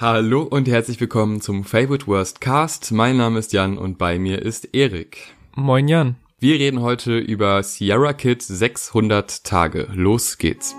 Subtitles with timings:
[0.00, 2.92] Hallo und herzlich willkommen zum Favorite Worst Cast.
[2.92, 5.34] Mein Name ist Jan und bei mir ist Erik.
[5.56, 6.14] Moin Jan.
[6.38, 9.88] Wir reden heute über Sierra Kid 600 Tage.
[9.92, 10.76] Los geht's.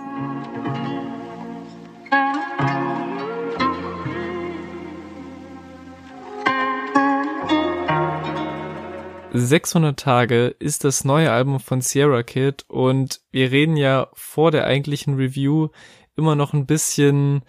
[9.33, 14.63] 600 Tage ist das neue Album von Sierra Kid und wir reden ja vor der
[14.63, 15.67] eigentlichen Review
[16.15, 17.43] immer noch ein bisschen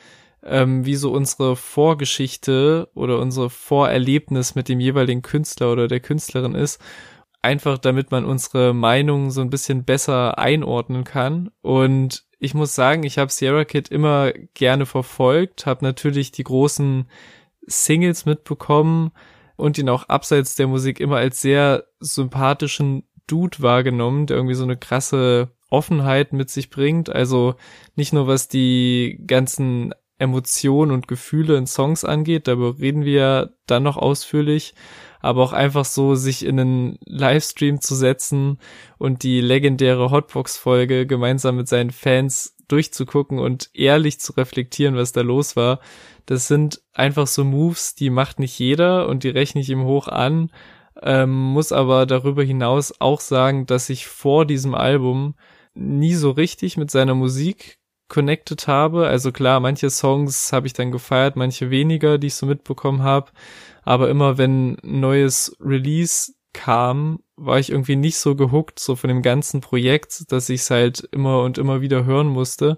[0.45, 6.55] ähm, wie so unsere Vorgeschichte oder unsere Vorerlebnis mit dem jeweiligen Künstler oder der Künstlerin
[6.55, 6.81] ist.
[7.43, 11.51] Einfach damit man unsere Meinung so ein bisschen besser einordnen kann.
[11.63, 17.09] Und ich muss sagen, ich habe Sierra Kid immer gerne verfolgt, habe natürlich die großen
[17.67, 19.13] Singles mitbekommen,
[19.61, 24.65] und ihn auch abseits der Musik immer als sehr sympathischen Dude wahrgenommen, der irgendwie so
[24.65, 27.11] eine krasse Offenheit mit sich bringt.
[27.11, 27.55] Also
[27.95, 33.49] nicht nur was die ganzen Emotionen und Gefühle in Songs angeht, darüber reden wir ja
[33.67, 34.75] dann noch ausführlich,
[35.21, 38.59] aber auch einfach so sich in einen Livestream zu setzen
[38.99, 45.23] und die legendäre Hotbox-Folge gemeinsam mit seinen Fans durchzugucken und ehrlich zu reflektieren, was da
[45.23, 45.81] los war.
[46.27, 50.07] Das sind einfach so Moves, die macht nicht jeder und die rechne ich ihm hoch
[50.07, 50.51] an.
[51.03, 55.35] Ähm, muss aber darüber hinaus auch sagen, dass ich vor diesem Album
[55.75, 57.80] nie so richtig mit seiner Musik
[58.11, 59.07] connected habe.
[59.07, 63.31] Also klar, manche Songs habe ich dann gefeiert, manche weniger, die ich so mitbekommen habe.
[63.83, 69.23] Aber immer wenn neues Release kam, war ich irgendwie nicht so gehuckt, so von dem
[69.23, 72.77] ganzen Projekt, dass ich es halt immer und immer wieder hören musste.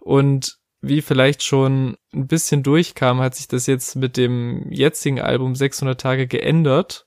[0.00, 5.54] Und wie vielleicht schon ein bisschen durchkam, hat sich das jetzt mit dem jetzigen Album
[5.54, 7.06] 600 Tage geändert.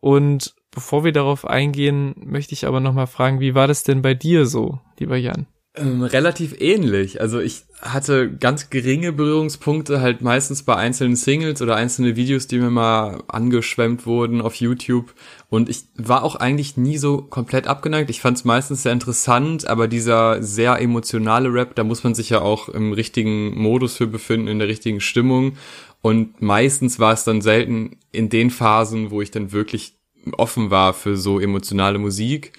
[0.00, 4.14] Und bevor wir darauf eingehen, möchte ich aber nochmal fragen, wie war das denn bei
[4.14, 5.46] dir so, lieber Jan?
[5.74, 7.22] Ähm, relativ ähnlich.
[7.22, 12.58] Also ich hatte ganz geringe Berührungspunkte, halt meistens bei einzelnen Singles oder einzelne Videos, die
[12.58, 15.14] mir mal angeschwemmt wurden auf YouTube.
[15.48, 18.10] Und ich war auch eigentlich nie so komplett abgeneigt.
[18.10, 22.28] Ich fand es meistens sehr interessant, aber dieser sehr emotionale Rap, da muss man sich
[22.28, 25.56] ja auch im richtigen Modus für befinden, in der richtigen Stimmung.
[26.02, 29.94] Und meistens war es dann selten in den Phasen, wo ich dann wirklich
[30.36, 32.52] offen war für so emotionale Musik.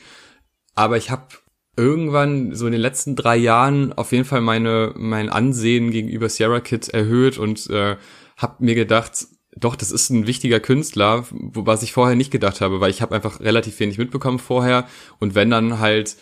[0.73, 1.27] Aber ich habe
[1.75, 6.59] irgendwann so in den letzten drei Jahren auf jeden Fall meine mein Ansehen gegenüber Sierra
[6.59, 7.97] Kid erhöht und äh,
[8.37, 12.79] habe mir gedacht, doch, das ist ein wichtiger Künstler, was ich vorher nicht gedacht habe,
[12.79, 14.87] weil ich habe einfach relativ wenig mitbekommen vorher.
[15.19, 16.15] Und wenn dann halt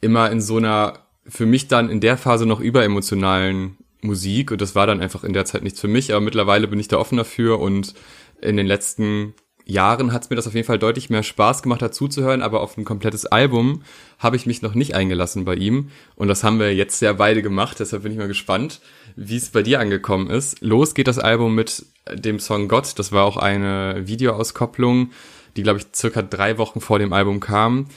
[0.00, 4.74] immer in so einer für mich dann in der Phase noch überemotionalen Musik und das
[4.74, 7.18] war dann einfach in der Zeit nichts für mich, aber mittlerweile bin ich da offen
[7.18, 7.94] dafür und
[8.40, 9.34] in den letzten
[9.68, 12.40] Jahren hat es mir das auf jeden Fall deutlich mehr Spaß gemacht, dazu zu hören,
[12.40, 13.82] aber auf ein komplettes Album
[14.18, 15.90] habe ich mich noch nicht eingelassen bei ihm.
[16.16, 18.80] Und das haben wir jetzt ja beide gemacht, deshalb bin ich mal gespannt,
[19.14, 20.62] wie es bei dir angekommen ist.
[20.62, 22.98] Los geht das Album mit dem Song Gott.
[22.98, 25.10] Das war auch eine Videoauskopplung,
[25.56, 27.88] die, glaube ich, circa drei Wochen vor dem Album kam.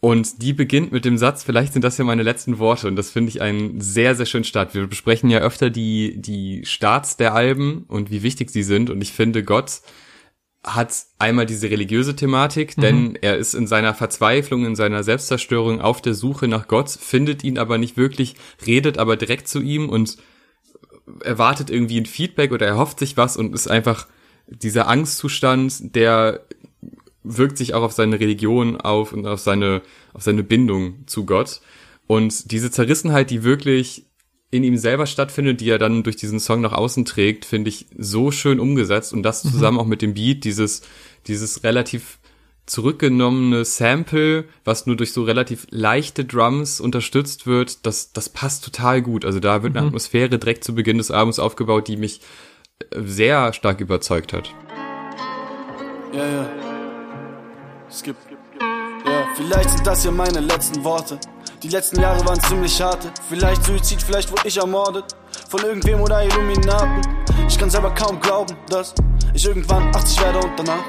[0.00, 2.86] Und die beginnt mit dem Satz, vielleicht sind das ja meine letzten Worte.
[2.86, 4.74] Und das finde ich einen sehr, sehr schönen Start.
[4.74, 8.90] Wir besprechen ja öfter die, die Starts der Alben und wie wichtig sie sind.
[8.90, 9.80] Und ich finde, Gott
[10.74, 12.82] hat einmal diese religiöse Thematik, mhm.
[12.82, 17.44] denn er ist in seiner Verzweiflung, in seiner Selbstzerstörung auf der Suche nach Gott, findet
[17.44, 18.36] ihn aber nicht wirklich,
[18.66, 20.18] redet aber direkt zu ihm und
[21.24, 24.06] erwartet irgendwie ein Feedback oder er hofft sich was und ist einfach
[24.46, 26.44] dieser Angstzustand, der
[27.22, 31.60] wirkt sich auch auf seine Religion auf und auf seine, auf seine Bindung zu Gott.
[32.06, 34.07] Und diese Zerrissenheit, die wirklich
[34.50, 37.86] in ihm selber stattfindet, die er dann durch diesen Song nach außen trägt, finde ich
[37.96, 39.50] so schön umgesetzt und das mhm.
[39.50, 39.80] zusammen mhm.
[39.80, 40.82] auch mit dem Beat, dieses,
[41.26, 42.18] dieses relativ
[42.68, 49.02] zurückgenommene Sample, was nur durch so relativ leichte Drums unterstützt wird, das, das passt total
[49.02, 49.24] gut.
[49.24, 49.88] Also da wird eine mhm.
[49.88, 52.20] Atmosphäre direkt zu Beginn des Albums aufgebaut, die mich
[52.90, 54.54] äh, sehr stark überzeugt hat.
[56.12, 56.50] Ja, ja.
[58.02, 58.18] Gibt,
[59.06, 61.18] ja, vielleicht sind das ja meine letzten Worte.
[61.62, 63.10] Die letzten Jahre waren ziemlich harte.
[63.28, 65.06] Vielleicht Suizid, vielleicht wurde ich ermordet.
[65.48, 67.02] Von irgendwem oder Illuminaten.
[67.48, 68.94] Ich kann selber kaum glauben, dass
[69.34, 70.84] ich irgendwann 80 werde und danach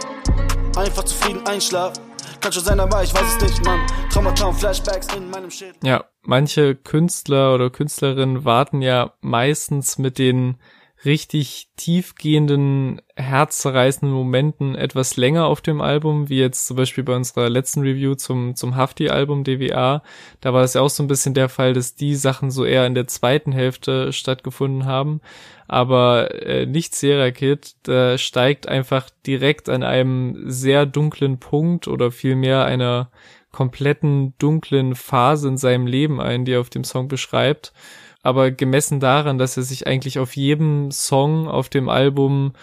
[0.77, 2.03] einfach zufrieden einschlafen.
[2.39, 3.79] Kann schon sein, aber ich weiß es nicht, Mann.
[4.11, 5.75] Traumata und Flashbacks in meinem Schädel.
[5.83, 10.59] Ja, manche Künstler oder Künstlerinnen warten ja meistens mit den
[11.05, 17.49] richtig tiefgehenden, herzzerreißenden Momenten etwas länger auf dem Album, wie jetzt zum Beispiel bei unserer
[17.49, 20.03] letzten Review zum, zum Hafti-Album DWA.
[20.41, 22.85] Da war es ja auch so ein bisschen der Fall, dass die Sachen so eher
[22.85, 25.21] in der zweiten Hälfte stattgefunden haben.
[25.67, 32.11] Aber äh, nicht Sierra Kid, da steigt einfach direkt an einem sehr dunklen Punkt oder
[32.11, 33.09] vielmehr einer
[33.51, 37.73] kompletten dunklen Phase in seinem Leben ein, die er auf dem Song beschreibt.
[38.21, 42.53] Aber gemessen daran, dass er sich eigentlich auf jedem Song auf dem Album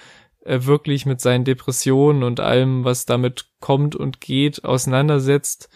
[0.44, 5.68] äh, wirklich mit seinen Depressionen und allem, was damit kommt und geht, auseinandersetzt,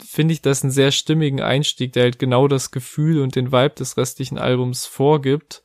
[0.00, 3.74] finde ich das einen sehr stimmigen Einstieg, der halt genau das Gefühl und den Vibe
[3.74, 5.62] des restlichen Albums vorgibt.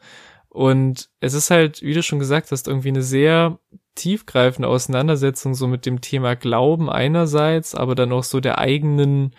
[0.49, 3.59] Und es ist halt, wie du schon gesagt hast, irgendwie eine sehr
[3.95, 9.35] tiefgreifende Auseinandersetzung so mit dem Thema Glauben einerseits, aber dann auch so der eigenen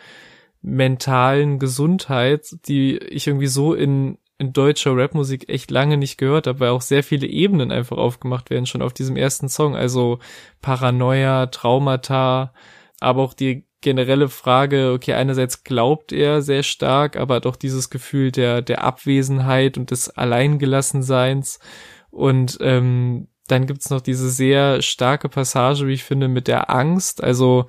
[0.60, 6.60] mentalen Gesundheit, die ich irgendwie so in, in deutscher Rapmusik echt lange nicht gehört habe,
[6.60, 9.76] weil auch sehr viele Ebenen einfach aufgemacht werden, schon auf diesem ersten Song.
[9.76, 10.18] Also
[10.60, 12.52] Paranoia, Traumata,
[13.00, 18.32] aber auch die generelle Frage, okay, einerseits glaubt er sehr stark, aber doch dieses Gefühl
[18.32, 21.60] der, der Abwesenheit und des Alleingelassenseins.
[22.10, 27.22] Und ähm, dann gibt's noch diese sehr starke Passage, wie ich finde, mit der Angst.
[27.22, 27.66] Also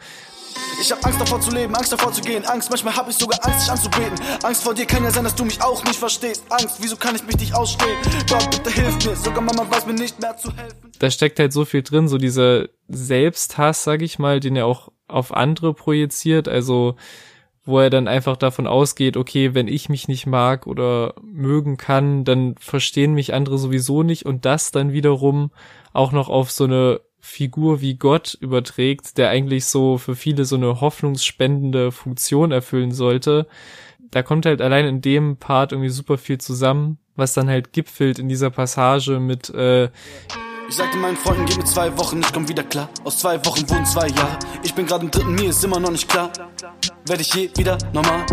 [0.82, 3.40] ich hab Angst davor zu leben, Angst davor zu gehen, Angst, manchmal hab ich sogar
[3.46, 4.16] Angst, dich anzubeten.
[4.44, 6.44] Angst vor dir kann ja sein, dass du mich auch nicht verstehst.
[6.50, 7.98] Angst, wieso kann ich mich nicht ausstehen?
[8.30, 10.92] Gott, bitte hilf mir, sogar Mama weiß mir nicht mehr zu helfen.
[11.00, 14.90] Da steckt halt so viel drin, so dieser Selbsthass, sag ich mal, den er auch
[15.08, 16.96] auf andere projiziert, also
[17.66, 22.24] wo er dann einfach davon ausgeht, okay, wenn ich mich nicht mag oder mögen kann,
[22.24, 25.52] dann verstehen mich andere sowieso nicht und das dann wiederum
[25.92, 30.58] auch noch auf so eine Figur wie Gott überträgt, der eigentlich so für viele so
[30.58, 33.48] eine hoffnungsspendende Funktion erfüllen sollte.
[34.12, 38.20] Da kommt halt allein in dem Part irgendwie super viel zusammen, was dann halt gipfelt
[38.20, 39.90] in dieser Passage mit äh,
[40.68, 42.90] ich sagte meinen Freunden, gib mir zwei Wochen, ich komm wieder klar.
[43.04, 44.40] Aus zwei Wochen wurden zwei Jahre.
[44.64, 46.32] Ich bin gerade im dritten, mir ist immer noch nicht klar.
[47.06, 48.26] Werde ich je wieder normal?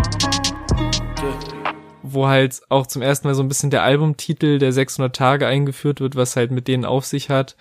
[1.21, 1.73] Yeah.
[2.01, 6.01] Wo halt auch zum ersten Mal so ein bisschen der Albumtitel der 600 Tage eingeführt
[6.01, 7.55] wird, was halt mit denen auf sich hat.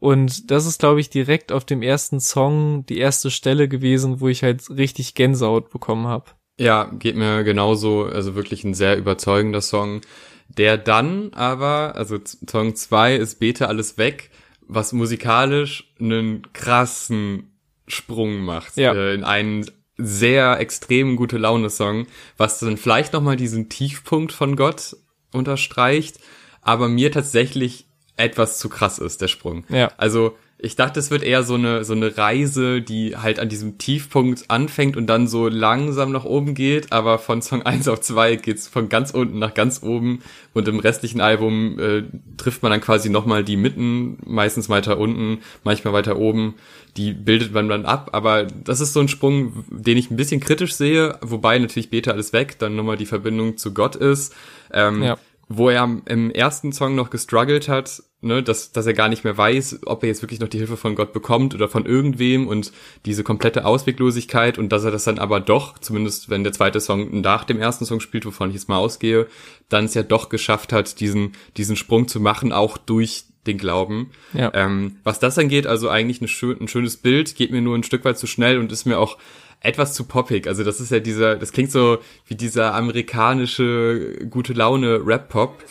[0.00, 4.28] Und das ist, glaube ich, direkt auf dem ersten Song die erste Stelle gewesen, wo
[4.28, 6.30] ich halt richtig Gänsehaut bekommen habe.
[6.58, 8.04] Ja, geht mir genauso.
[8.04, 10.00] Also wirklich ein sehr überzeugender Song
[10.48, 12.18] der dann aber, also
[12.48, 14.30] Song 2 ist Bete alles weg,
[14.60, 17.52] was musikalisch einen krassen
[17.86, 18.92] Sprung macht ja.
[18.94, 19.66] äh, in einen
[19.96, 22.06] sehr extrem gute Laune Song,
[22.36, 24.96] was dann vielleicht noch mal diesen Tiefpunkt von Gott
[25.32, 26.18] unterstreicht,
[26.60, 27.86] aber mir tatsächlich
[28.16, 29.64] etwas zu krass ist der Sprung.
[29.68, 29.92] Ja.
[29.96, 33.76] Also ich dachte, es wird eher so eine, so eine Reise, die halt an diesem
[33.76, 38.36] Tiefpunkt anfängt und dann so langsam nach oben geht, aber von Song 1 auf 2
[38.36, 40.20] geht's von ganz unten nach ganz oben
[40.54, 42.04] und im restlichen Album äh,
[42.38, 46.54] trifft man dann quasi nochmal die Mitten, meistens weiter unten, manchmal weiter oben,
[46.96, 50.40] die bildet man dann ab, aber das ist so ein Sprung, den ich ein bisschen
[50.40, 54.34] kritisch sehe, wobei natürlich Beta alles weg, dann nochmal die Verbindung zu Gott ist.
[54.72, 55.18] Ähm, ja
[55.48, 59.36] wo er im ersten Song noch gestruggelt hat, ne, dass, dass er gar nicht mehr
[59.36, 62.72] weiß, ob er jetzt wirklich noch die Hilfe von Gott bekommt oder von irgendwem und
[63.04, 67.20] diese komplette Ausweglosigkeit und dass er das dann aber doch, zumindest wenn der zweite Song
[67.20, 69.26] nach dem ersten Song spielt, wovon ich jetzt mal ausgehe,
[69.68, 74.10] dann es ja doch geschafft hat, diesen, diesen Sprung zu machen, auch durch den Glauben.
[74.32, 74.50] Ja.
[74.54, 77.84] Ähm, was das angeht, also eigentlich ein, schön, ein schönes Bild, geht mir nur ein
[77.84, 79.18] Stück weit zu schnell und ist mir auch
[79.60, 80.46] etwas zu poppig.
[80.46, 85.62] Also das ist ja dieser, das klingt so wie dieser amerikanische gute Laune Rap-Pop.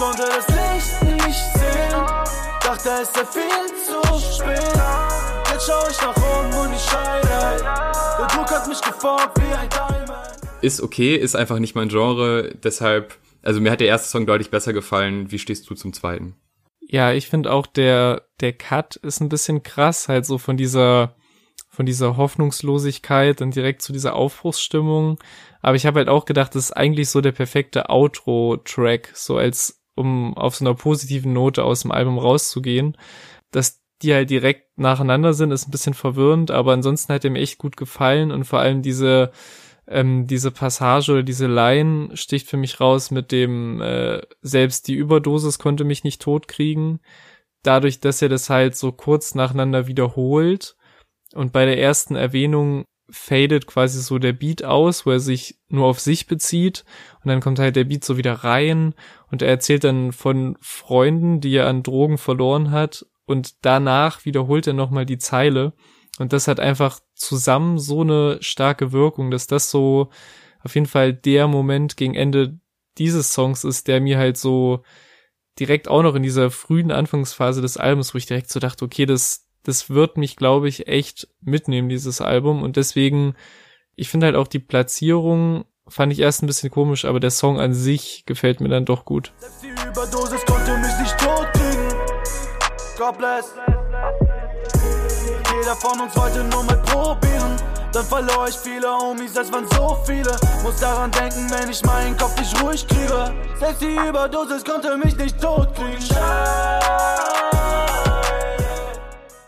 [0.00, 1.92] Konnte das Licht nicht sehen,
[2.62, 4.00] dachte es sei viel zu
[4.34, 4.58] spät.
[5.52, 7.62] Jetzt schau ich nach oben und ich scheine.
[8.18, 10.40] Der Druck hat mich geformt wie ein Diamond.
[10.62, 14.50] Ist okay, ist einfach nicht mein Genre, deshalb, also mir hat der erste Song deutlich
[14.50, 15.30] besser gefallen.
[15.32, 16.34] Wie stehst du zum zweiten?
[16.80, 21.14] Ja, ich finde auch der, der Cut ist ein bisschen krass, halt so von dieser,
[21.68, 25.18] von dieser Hoffnungslosigkeit und direkt zu dieser Aufbruchsstimmung.
[25.60, 29.79] Aber ich habe halt auch gedacht, das ist eigentlich so der perfekte Outro-Track, so als
[29.94, 32.96] um auf so einer positiven Note aus dem Album rauszugehen.
[33.50, 37.40] Dass die halt direkt nacheinander sind, ist ein bisschen verwirrend, aber ansonsten hat er mir
[37.40, 39.30] echt gut gefallen und vor allem diese
[39.90, 44.94] ähm, diese Passage oder diese Line sticht für mich raus mit dem äh, selbst die
[44.94, 47.00] Überdosis konnte mich nicht tot kriegen.
[47.62, 50.76] Dadurch, dass er das halt so kurz nacheinander wiederholt
[51.34, 55.86] und bei der ersten Erwähnung fadet quasi so der Beat aus, wo er sich nur
[55.86, 56.84] auf sich bezieht.
[57.22, 58.94] Und dann kommt halt der Beat so wieder rein.
[59.30, 63.06] Und er erzählt dann von Freunden, die er an Drogen verloren hat.
[63.26, 65.72] Und danach wiederholt er nochmal die Zeile.
[66.18, 70.10] Und das hat einfach zusammen so eine starke Wirkung, dass das so
[70.62, 72.58] auf jeden Fall der Moment gegen Ende
[72.98, 74.82] dieses Songs ist, der mir halt so
[75.58, 79.06] direkt auch noch in dieser frühen Anfangsphase des Albums, wo ich direkt so dachte, okay,
[79.06, 82.62] das, das wird mich, glaube ich, echt mitnehmen, dieses Album.
[82.62, 83.34] Und deswegen,
[83.96, 87.60] ich finde halt auch die Platzierung fand ich erst ein bisschen komisch, aber der Song
[87.60, 89.32] an sich gefällt mir dann doch gut.
[95.58, 97.56] Jeder von uns wollte nur mal probieren.
[97.92, 100.30] Dann verlor ich viele Homies, das waren so viele.
[100.62, 103.34] Muss daran denken, wenn ich meinen Kopf nicht ruhig kriege.
[103.58, 105.98] Selbst die Überdosis konnte mich nicht totkriegen.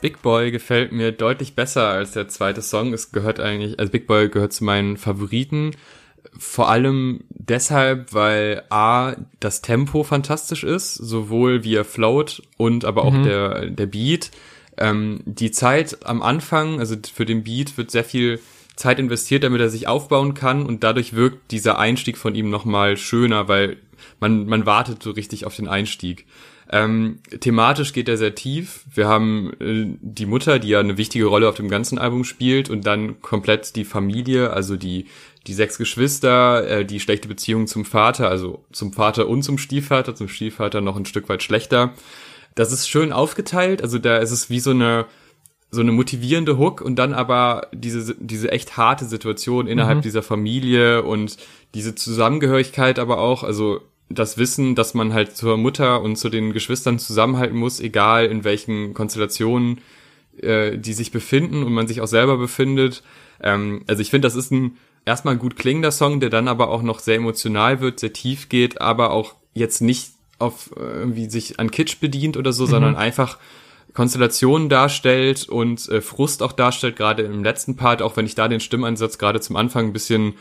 [0.03, 2.93] Big Boy gefällt mir deutlich besser als der zweite Song.
[2.93, 5.71] Es gehört eigentlich, also Big Boy gehört zu meinen Favoriten.
[6.37, 13.05] Vor allem deshalb, weil A, das Tempo fantastisch ist, sowohl wie er float und aber
[13.05, 13.23] auch mhm.
[13.23, 14.31] der, der Beat.
[14.77, 18.41] Ähm, die Zeit am Anfang, also für den Beat wird sehr viel
[18.75, 22.97] Zeit investiert, damit er sich aufbauen kann und dadurch wirkt dieser Einstieg von ihm nochmal
[22.97, 23.77] schöner, weil
[24.19, 26.27] man, man wartet so richtig auf den Einstieg.
[26.75, 28.85] Ähm, thematisch geht er sehr tief.
[28.93, 32.71] Wir haben äh, die Mutter, die ja eine wichtige Rolle auf dem ganzen Album spielt
[32.71, 35.07] und dann komplett die Familie, also die
[35.47, 40.15] die sechs Geschwister, äh, die schlechte Beziehung zum Vater, also zum Vater und zum Stiefvater,
[40.15, 41.93] zum Stiefvater noch ein Stück weit schlechter.
[42.55, 45.05] Das ist schön aufgeteilt, also da ist es wie so eine
[45.75, 50.03] so eine motivierende Hook und dann aber diese diese echt harte Situation innerhalb mhm.
[50.03, 51.37] dieser Familie und
[51.75, 56.53] diese Zusammengehörigkeit aber auch, also das Wissen, dass man halt zur Mutter und zu den
[56.53, 59.81] Geschwistern zusammenhalten muss, egal in welchen Konstellationen
[60.41, 63.03] äh, die sich befinden und man sich auch selber befindet.
[63.43, 66.69] Ähm, also ich finde, das ist ein erstmal ein gut klingender Song, der dann aber
[66.69, 71.29] auch noch sehr emotional wird, sehr tief geht, aber auch jetzt nicht auf äh, irgendwie
[71.29, 72.71] sich an Kitsch bedient oder so, mhm.
[72.71, 73.39] sondern einfach
[73.95, 78.49] Konstellationen darstellt und äh, Frust auch darstellt, gerade im letzten Part, auch wenn ich da
[78.49, 80.35] den Stimmansatz gerade zum Anfang ein bisschen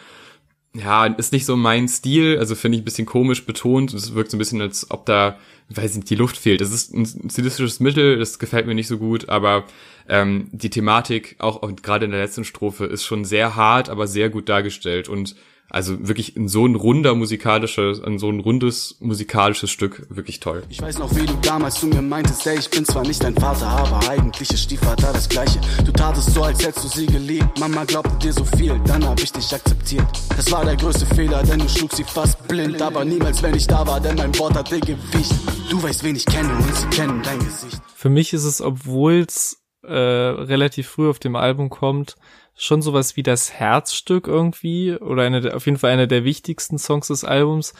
[0.74, 3.94] ja, ist nicht so mein Stil, also finde ich ein bisschen komisch betont.
[3.94, 5.38] Es wirkt so ein bisschen, als ob da,
[5.70, 6.62] weiß nicht, die Luft fehlt.
[6.62, 9.66] Das ist ein stilistisches Mittel, das gefällt mir nicht so gut, aber
[10.08, 14.30] ähm, die Thematik, auch gerade in der letzten Strophe, ist schon sehr hart, aber sehr
[14.30, 15.36] gut dargestellt und
[15.72, 20.64] also wirklich in so ein runder musikalisches, in so ein rundes musikalisches Stück, wirklich toll.
[20.70, 23.36] Ich weiß noch, wie du damals zu mir meintest, ey, ich bin zwar nicht dein
[23.36, 25.60] Vater, aber eigentlich ist Stiefvater das Gleiche.
[25.86, 27.58] Du tatest so, als hättest du sie geliebt.
[27.60, 30.06] Mama glaubte dir so viel, dann hab ich dich akzeptiert.
[30.36, 32.82] Das war der größte Fehler, denn du schlug sie fast blind.
[32.82, 35.34] Aber niemals, wenn ich da war, denn mein Wort hatte Gewicht.
[35.70, 37.82] Du weißt, wen ich kenne und sie kennen dein Gesicht.
[37.96, 42.16] Für mich ist es, obwohl's äh, relativ früh auf dem Album kommt,
[42.56, 47.08] schon sowas wie das Herzstück irgendwie oder eine, auf jeden Fall einer der wichtigsten Songs
[47.08, 47.74] des Albums.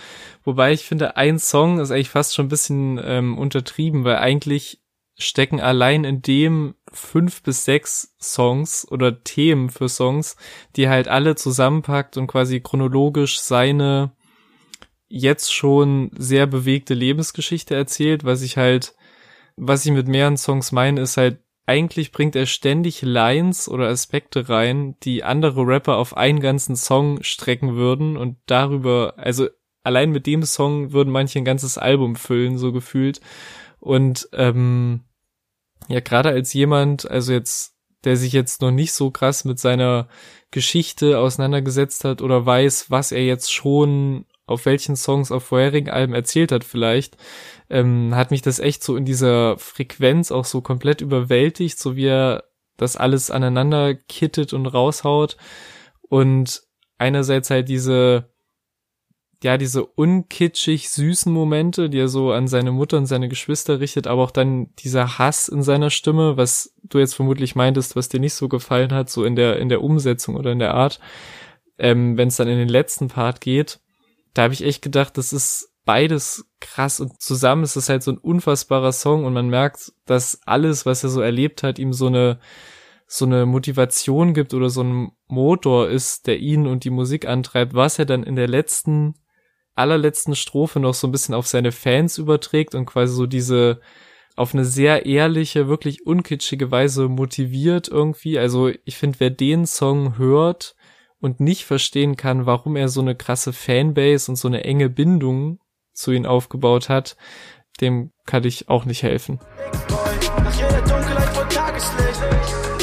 [0.44, 4.82] Wobei ich finde, ein Song ist eigentlich fast schon ein bisschen ähm, untertrieben, weil eigentlich
[5.18, 10.36] stecken allein in dem fünf bis sechs Songs oder Themen für Songs,
[10.76, 14.14] die halt alle zusammenpackt und quasi chronologisch seine
[15.08, 18.96] jetzt schon sehr bewegte Lebensgeschichte erzählt, was ich halt,
[19.58, 21.40] was ich mit mehreren Songs meine, ist halt
[21.72, 27.24] eigentlich bringt er ständig Lines oder Aspekte rein, die andere Rapper auf einen ganzen Song
[27.24, 29.48] strecken würden und darüber, also
[29.82, 33.22] allein mit dem Song würden manche ein ganzes Album füllen, so gefühlt.
[33.80, 35.06] Und ähm,
[35.88, 40.10] ja, gerade als jemand, also jetzt, der sich jetzt noch nicht so krass mit seiner
[40.52, 46.14] Geschichte auseinandergesetzt hat oder weiß, was er jetzt schon auf welchen Songs auf vorherigen Alben
[46.14, 47.16] erzählt hat vielleicht,
[47.72, 52.08] ähm, hat mich das echt so in dieser Frequenz auch so komplett überwältigt, so wie
[52.08, 52.44] er
[52.78, 55.38] das alles aneinander kittet und raushaut.
[56.02, 56.64] Und
[56.98, 58.30] einerseits halt diese
[59.44, 64.06] ja, diese unkitschig süßen Momente, die er so an seine Mutter und seine Geschwister richtet,
[64.06, 68.20] aber auch dann dieser Hass in seiner Stimme, was du jetzt vermutlich meintest, was dir
[68.20, 71.00] nicht so gefallen hat, so in der, in der Umsetzung oder in der Art,
[71.80, 73.80] ähm, wenn es dann in den letzten Part geht,
[74.36, 78.12] da habe ich echt gedacht, das ist beides krass und zusammen ist es halt so
[78.12, 82.08] ein unfassbarer Song und man merkt, dass alles, was er so erlebt hat, ihm so
[82.08, 82.40] eine
[83.08, 87.74] so eine Motivation gibt oder so ein Motor ist, der ihn und die Musik antreibt,
[87.74, 89.16] was er dann in der letzten
[89.76, 93.82] allerletzten Strophe noch so ein bisschen auf seine Fans überträgt und quasi so diese
[94.38, 98.40] auf eine sehr ehrliche, wirklich unkitschige Weise motiviert irgendwie.
[98.40, 100.76] Also ich finde, wer den Song hört
[101.20, 105.60] und nicht verstehen kann, warum er so eine krasse Fanbase und so eine enge Bindung
[105.94, 107.16] zu ihnen aufgebaut hat,
[107.80, 109.40] dem kann ich auch nicht helfen.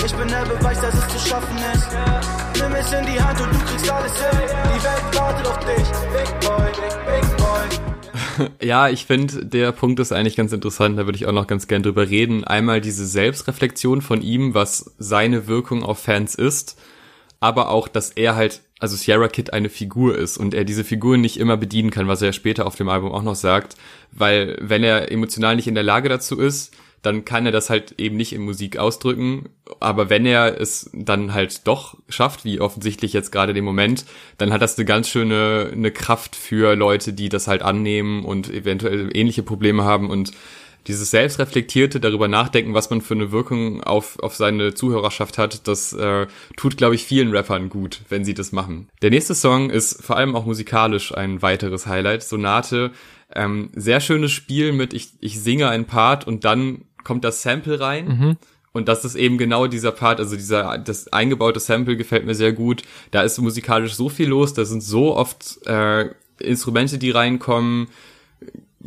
[0.04, 1.88] Ich bin der Beweis, dass es zu schaffen ist.
[2.60, 4.40] Nimm es in die Hand und du kriegst alles hin.
[4.40, 5.88] Die Welt wartet auf dich.
[6.12, 6.70] Big Boy,
[7.06, 8.48] Big Boy.
[8.62, 11.66] Ja, ich finde, der Punkt ist eigentlich ganz interessant, da würde ich auch noch ganz
[11.66, 12.44] gern drüber reden.
[12.44, 16.80] Einmal diese Selbstreflexion von ihm, was seine Wirkung auf Fans ist,
[17.40, 21.16] aber auch, dass er halt also Sierra Kid eine Figur ist und er diese Figur
[21.16, 23.76] nicht immer bedienen kann, was er später auf dem Album auch noch sagt,
[24.12, 27.94] weil wenn er emotional nicht in der Lage dazu ist, dann kann er das halt
[27.98, 33.12] eben nicht in Musik ausdrücken, aber wenn er es dann halt doch schafft, wie offensichtlich
[33.12, 34.04] jetzt gerade den Moment,
[34.36, 38.50] dann hat das eine ganz schöne eine Kraft für Leute, die das halt annehmen und
[38.50, 40.32] eventuell ähnliche Probleme haben und
[40.88, 45.92] dieses selbstreflektierte darüber nachdenken, was man für eine Wirkung auf, auf seine Zuhörerschaft hat, das
[45.92, 46.26] äh,
[46.56, 48.88] tut, glaube ich, vielen Rappern gut, wenn sie das machen.
[49.02, 52.22] Der nächste Song ist vor allem auch musikalisch ein weiteres Highlight.
[52.22, 52.90] Sonate,
[53.34, 57.78] ähm, sehr schönes Spiel mit ich, ich singe ein Part und dann kommt das Sample
[57.78, 58.08] rein.
[58.08, 58.36] Mhm.
[58.72, 62.52] Und das ist eben genau dieser Part, also dieser, das eingebaute Sample gefällt mir sehr
[62.52, 62.82] gut.
[63.10, 67.88] Da ist musikalisch so viel los, da sind so oft äh, Instrumente, die reinkommen,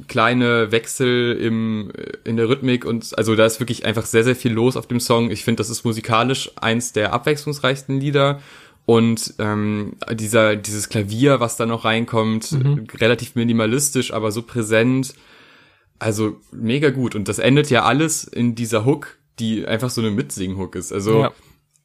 [0.08, 1.91] kleine Wechsel im,
[2.24, 5.00] in der Rhythmik und also da ist wirklich einfach sehr, sehr viel los auf dem
[5.00, 5.31] Song.
[5.31, 8.39] Ich finde, das ist musikalisch eins der abwechslungsreichsten Lieder.
[8.86, 12.88] Und ähm, dieser, dieses Klavier, was da noch reinkommt, mhm.
[13.00, 15.13] relativ minimalistisch, aber so präsent.
[16.00, 17.15] Also mega gut.
[17.15, 20.91] Und das endet ja alles in dieser Hook, die einfach so eine Mitsing-Hook ist.
[20.91, 21.31] Also ja.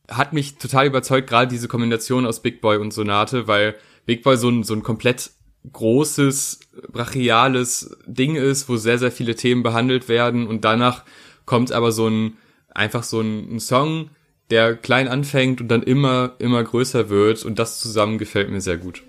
[0.08, 3.74] hat mich total überzeugt, gerade diese Kombination aus Big Boy und Sonate, weil
[4.06, 5.30] Big Boy so ein, so ein komplett
[5.72, 6.60] großes,
[6.92, 11.04] brachiales Ding ist, wo sehr, sehr viele Themen behandelt werden und danach
[11.44, 12.36] kommt aber so ein,
[12.70, 14.10] einfach so ein, ein Song,
[14.50, 18.76] der klein anfängt und dann immer, immer größer wird und das zusammen gefällt mir sehr
[18.76, 19.02] gut.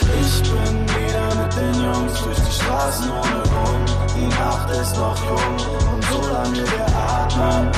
[0.00, 3.84] Ich bin wieder mit den Jungs durch die Straßen ohne Rum,
[4.16, 5.80] die Nacht ist noch jung
[6.10, 7.72] solange wir atmen,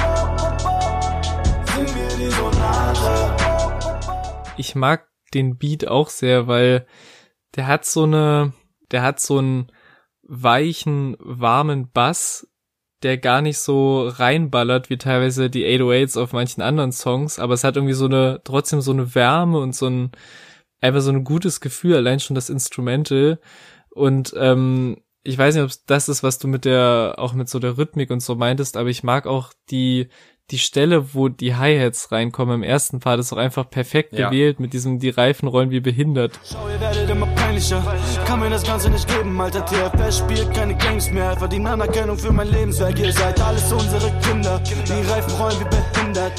[1.75, 3.37] sind wir die Sonate.
[4.57, 6.87] Ich mag den Beat auch sehr, weil
[7.57, 8.53] der hat so eine,
[8.91, 9.71] der hat so einen
[10.23, 12.49] weichen, warmen Bass,
[13.03, 17.65] der gar nicht so reinballert wie teilweise die 808s auf manchen anderen Songs, aber es
[17.65, 20.13] hat irgendwie so eine, trotzdem so eine Wärme und so ein,
[20.81, 23.41] einfach so ein gutes Gefühl, allein schon das Instrumental.
[23.91, 27.59] Und ähm, ich weiß nicht, ob das ist, was du mit der, auch mit so
[27.59, 30.09] der Rhythmik und so meintest, aber ich mag auch die,
[30.53, 34.29] die Stelle, wo die Hi-Hats reinkommen im ersten Part, ist auch einfach perfekt ja.
[34.29, 36.39] gewählt mit diesem, die Reifen rollen wie behindert.
[36.45, 37.83] Schau, ihr werdet immer peinlicher.
[38.27, 39.65] Kann mir das Ganze nicht geben, Alter.
[39.65, 41.37] TFS spielt keine Gangs mehr.
[41.39, 42.99] Verdient Anerkennung für mein Lebenswerk.
[42.99, 44.61] Ihr seid alles unsere Kinder.
[44.61, 46.33] Die Reifen rollen wie behindert.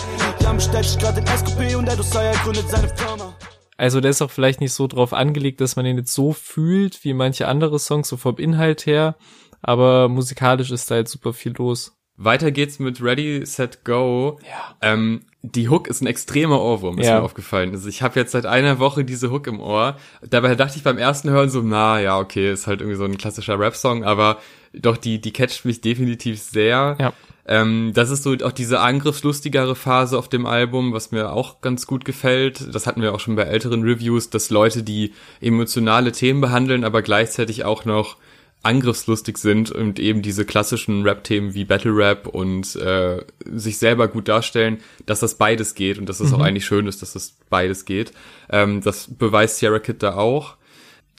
[0.55, 3.34] Bestellt sich gerade den SQP und der Dosaya gründet seine Firma.
[3.75, 7.03] Also der ist auch vielleicht nicht so drauf angelegt, dass man ihn jetzt so fühlt
[7.03, 9.15] wie manche andere Songs, so vom Inhalt her.
[9.63, 11.98] Aber musikalisch ist da halt super viel los.
[12.17, 14.40] Weiter geht's mit Ready, Set, Go.
[14.44, 14.75] Ja.
[14.81, 17.18] Ähm, die Hook ist ein extremer Ohrwurm, ist ja.
[17.18, 17.72] mir aufgefallen.
[17.72, 19.98] Also ich habe jetzt seit einer Woche diese Hook im Ohr.
[20.22, 23.18] Dabei dachte ich beim ersten Hören so, na ja, okay, ist halt irgendwie so ein
[23.18, 24.38] klassischer Rap-Song, aber
[24.74, 26.96] doch, die, die catcht mich definitiv sehr.
[27.00, 27.14] Ja.
[27.46, 31.88] Ähm, das ist so auch diese angriffslustigere Phase auf dem Album, was mir auch ganz
[31.88, 32.74] gut gefällt.
[32.74, 37.01] Das hatten wir auch schon bei älteren Reviews, dass Leute, die emotionale Themen behandeln, aber
[37.01, 38.18] gleichzeitig auch noch
[38.64, 44.30] angriffslustig sind und eben diese klassischen Rap-Themen wie Battle Rap und äh, sich selber gut
[44.30, 46.38] darstellen, dass das beides geht und dass es mhm.
[46.38, 48.14] auch eigentlich schön ist, dass das beides geht.
[48.50, 50.56] Ähm, das beweist Sierra Kid da auch.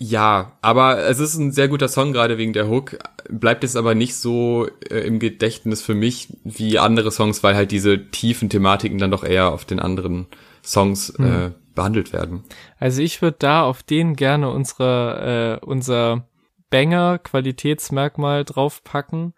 [0.00, 2.98] Ja, aber es ist ein sehr guter Song, gerade wegen der Hook.
[3.28, 7.70] Bleibt jetzt aber nicht so äh, im Gedächtnis für mich wie andere Songs, weil halt
[7.70, 10.26] diese tiefen Thematiken dann doch eher auf den anderen
[10.64, 11.26] Songs mhm.
[11.26, 12.42] äh, behandelt werden.
[12.80, 16.26] Also ich würde da auf den gerne unsere, äh, unser
[16.74, 19.34] Banger Qualitätsmerkmal draufpacken,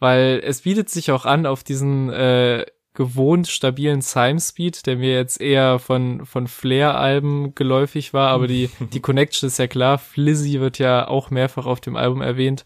[0.00, 5.40] weil es bietet sich auch an auf diesen äh, gewohnt stabilen Time-Speed, der mir jetzt
[5.40, 9.96] eher von, von Flair-Alben geläufig war, aber die, die Connection ist ja klar.
[9.96, 12.64] Flizzy wird ja auch mehrfach auf dem Album erwähnt.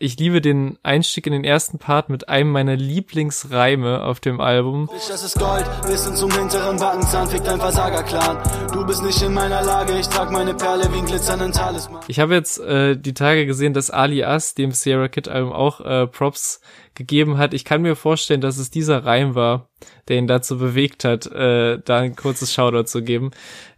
[0.00, 4.90] Ich liebe den Einstieg in den ersten Part mit einem meiner Lieblingsreime auf dem Album.
[4.92, 8.38] Das ist Gold, Wissen zum hinteren Backenzahn, fickt ein Versagerclan.
[8.72, 12.00] Du bist nicht in meiner Lage, ich trag meine Perle wie ein glitzernden Talisman.
[12.08, 15.80] Ich habe jetzt äh, die Tage gesehen, dass Ali As dem Sierra Kid Album auch
[15.80, 16.60] äh, Props
[16.94, 17.54] gegeben hat.
[17.54, 19.68] Ich kann mir vorstellen, dass es dieser Reim war,
[20.08, 23.30] der ihn dazu bewegt hat, äh, da ein kurzes Shoutout zu geben.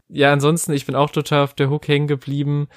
[0.09, 2.69] Ja, ansonsten, ich bin auch total auf der Hook hängen geblieben,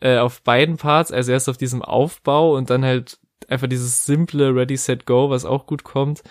[0.00, 4.54] äh, auf beiden Parts, also erst auf diesem Aufbau und dann halt einfach dieses simple
[4.54, 6.22] Ready, Set, Go, was auch gut kommt.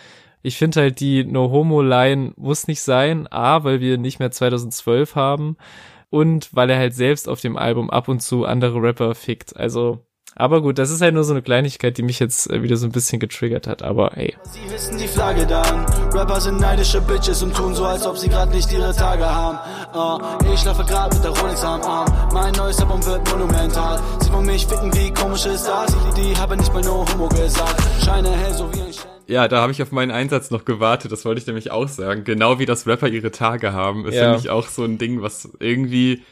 [0.41, 5.57] Ich finde halt, die No-Homo-Line muss nicht sein, A, weil wir nicht mehr 2012 haben
[6.09, 9.55] und weil er halt selbst auf dem Album ab und zu andere Rapper fickt.
[9.55, 12.77] Also aber gut, das ist halt nur so eine Kleinigkeit, die mich jetzt äh, wieder
[12.77, 14.35] so ein bisschen getriggert hat, aber hey.
[14.51, 15.85] Sie hissen die Flagge dann.
[16.11, 19.59] Rapper sind neidische Bitches und tun so, als ob sie gerade nicht ihre Tage haben.
[19.95, 22.11] Uh, ich schlafe gerade mit der Rolex am Arm.
[22.33, 23.99] Mein neues Album wird monumental.
[24.21, 25.95] Sie wollen mich ficken, wie komisch ist das?
[26.15, 27.81] Die haben nicht mal nur Homo gesagt.
[28.03, 31.11] Scheine hell, so wie ein Schen ja, da habe ich auf meinen Einsatz noch gewartet,
[31.11, 32.23] das wollte ich nämlich auch sagen.
[32.23, 34.27] Genau wie das Rapper ihre Tage haben, ist ja.
[34.27, 36.23] nämlich auch so ein Ding, was irgendwie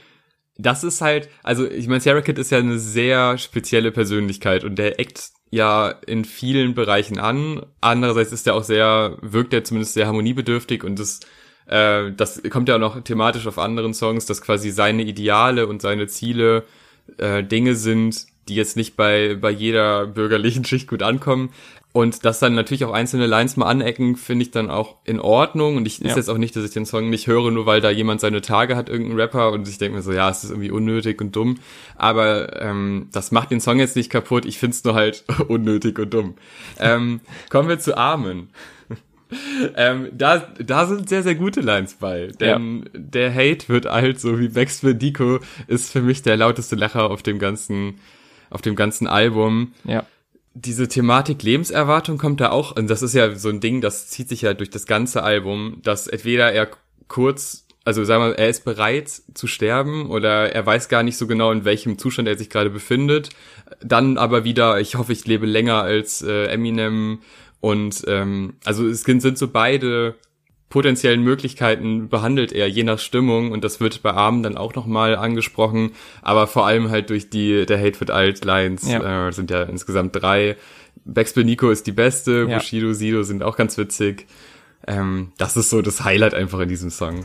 [0.58, 4.76] das ist halt, also ich meine, Sarah Kid ist ja eine sehr spezielle Persönlichkeit und
[4.78, 7.66] der eckt ja in vielen Bereichen an.
[7.82, 11.22] Andererseits ist er auch sehr, wirkt er zumindest sehr harmoniebedürftig und das,
[11.68, 15.82] äh, das kommt ja auch noch thematisch auf anderen Songs, dass quasi seine Ideale und
[15.82, 16.64] seine Ziele
[17.18, 21.52] äh, Dinge sind, die jetzt nicht bei, bei jeder bürgerlichen Schicht gut ankommen.
[21.94, 25.76] Und dass dann natürlich auch einzelne Lines mal anecken, finde ich dann auch in Ordnung.
[25.76, 26.08] Und ich ja.
[26.08, 28.40] ist jetzt auch nicht, dass ich den Song nicht höre, nur weil da jemand seine
[28.40, 31.36] Tage hat, irgendein Rapper, und ich denke mir so, ja, es ist irgendwie unnötig und
[31.36, 31.58] dumm.
[31.98, 34.46] Aber ähm, das macht den Song jetzt nicht kaputt.
[34.46, 36.36] Ich find's nur halt unnötig und dumm.
[36.80, 38.50] ähm, kommen wir zu Armen.
[39.76, 42.28] ähm, da, da sind sehr, sehr gute Lines bei.
[42.40, 43.00] Denn ja.
[43.00, 47.22] der Hate wird alt, so wie Max Dico ist für mich der lauteste Lacher auf
[47.22, 47.96] dem ganzen,
[48.52, 49.74] auf dem ganzen Album.
[49.84, 50.06] Ja.
[50.54, 54.30] Diese Thematik Lebenserwartung kommt da auch, und das ist ja so ein Ding, das zieht
[54.30, 56.70] sich ja durch das ganze Album, dass entweder er
[57.08, 61.26] kurz also sagen wir, er ist bereit zu sterben oder er weiß gar nicht so
[61.26, 63.30] genau, in welchem Zustand er sich gerade befindet.
[63.82, 67.22] Dann aber wieder, ich hoffe, ich lebe länger als äh, Eminem
[67.60, 70.16] und ähm, also es sind so beide
[70.72, 75.16] potenziellen Möglichkeiten behandelt er je nach Stimmung und das wird bei Armen dann auch nochmal
[75.16, 75.92] angesprochen,
[76.24, 79.28] aber vor allem halt durch die der Hate with Alt Lines ja.
[79.28, 80.58] äh, sind ja insgesamt drei.
[81.06, 82.58] Backspin Nico ist die beste, ja.
[82.58, 84.26] Bushido, Sido sind auch ganz witzig.
[84.88, 87.24] Ähm, das ist so das Highlight einfach in diesem Song.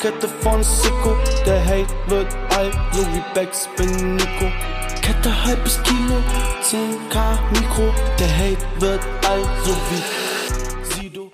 [0.00, 4.52] Kette von Sicko, der Hate wird alt, so wie Backspin Nico.
[5.00, 6.20] Kette halbes Kilo,
[6.62, 10.35] 10k Mikro, der Hate wird alt, so wie.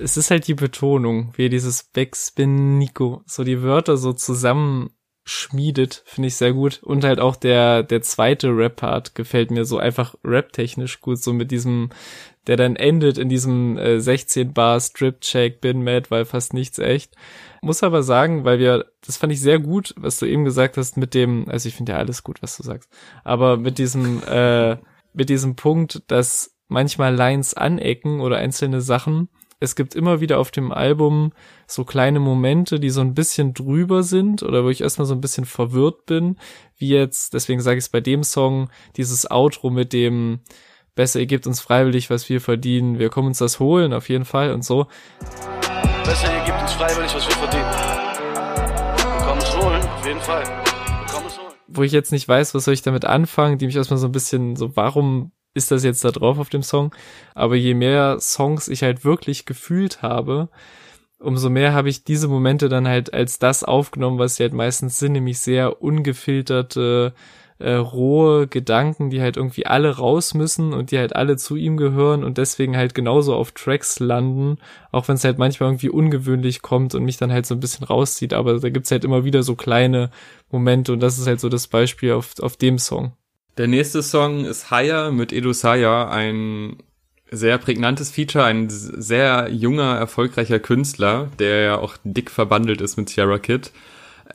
[0.02, 6.28] Es ist halt die Betonung, wie dieses Backspin Nico, so die Wörter so zusammenschmiedet, finde
[6.28, 6.82] ich sehr gut.
[6.82, 11.50] Und halt auch der, der zweite Rap-Part gefällt mir so einfach rap-technisch gut, so mit
[11.50, 11.90] diesem,
[12.46, 17.14] der dann endet in diesem äh, 16 Bar Strip-Check, bin mad, weil fast nichts echt.
[17.62, 20.96] Muss aber sagen, weil wir, das fand ich sehr gut, was du eben gesagt hast
[20.96, 22.90] mit dem, also ich finde ja alles gut, was du sagst,
[23.22, 24.78] aber mit diesem, äh,
[25.12, 29.28] mit diesem Punkt, dass manchmal Lines anecken oder einzelne Sachen.
[29.62, 31.33] Es gibt immer wieder auf dem Album
[31.68, 35.20] so kleine Momente, die so ein bisschen drüber sind oder wo ich erstmal so ein
[35.20, 36.37] bisschen verwirrt bin,
[36.79, 40.40] wie jetzt, deswegen sage ich es bei dem Song, dieses Outro mit dem
[40.96, 44.25] besser, ihr gebt uns freiwillig, was wir verdienen, wir kommen uns das holen, auf jeden
[44.25, 44.88] Fall und so.
[46.05, 47.70] Besser, ihr gebt uns freiwillig, was wir verdienen.
[48.96, 50.42] Wir kommen es holen, auf jeden Fall.
[51.68, 54.12] Wo ich jetzt nicht weiß, was soll ich damit anfangen, die mich erstmal so ein
[54.12, 56.94] bisschen so, warum ist das jetzt da drauf auf dem Song?
[57.34, 60.48] Aber je mehr Songs ich halt wirklich gefühlt habe,
[61.18, 64.98] umso mehr habe ich diese Momente dann halt als das aufgenommen, was sie halt meistens
[64.98, 67.14] sind, nämlich sehr ungefilterte,
[67.58, 71.76] äh, rohe Gedanken, die halt irgendwie alle raus müssen und die halt alle zu ihm
[71.76, 74.58] gehören und deswegen halt genauso auf Tracks landen,
[74.90, 77.86] auch wenn es halt manchmal irgendwie ungewöhnlich kommt und mich dann halt so ein bisschen
[77.86, 80.10] rauszieht, aber da gibt's halt immer wieder so kleine
[80.50, 83.12] Momente und das ist halt so das Beispiel auf, auf dem Song.
[83.58, 86.78] Der nächste Song ist Higher mit Edu Saya, ein
[87.30, 93.08] sehr prägnantes Feature, ein sehr junger, erfolgreicher Künstler, der ja auch dick verbandelt ist mit
[93.08, 93.72] Sierra Kid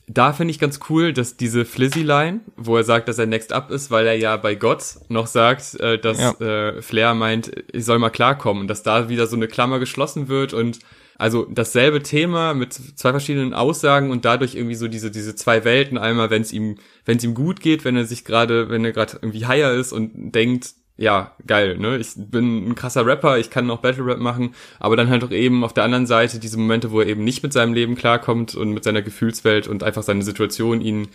[0.07, 3.71] da finde ich ganz cool, dass diese Flizzy-Line, wo er sagt, dass er Next Up
[3.71, 6.31] ist, weil er ja bei Gott noch sagt, äh, dass ja.
[6.39, 10.53] äh, Flair meint, ich soll mal klarkommen dass da wieder so eine Klammer geschlossen wird
[10.53, 10.79] und
[11.17, 15.97] also dasselbe Thema mit zwei verschiedenen Aussagen und dadurch irgendwie so diese diese zwei Welten
[15.97, 18.91] einmal wenn es ihm wenn es ihm gut geht wenn er sich gerade wenn er
[18.91, 21.97] gerade irgendwie higher ist und denkt ja, geil, ne?
[21.97, 25.31] Ich bin ein krasser Rapper, ich kann noch Battle Rap machen, aber dann halt auch
[25.31, 28.55] eben auf der anderen Seite diese Momente, wo er eben nicht mit seinem Leben klarkommt
[28.55, 31.07] und mit seiner Gefühlswelt und einfach seine Situation ihn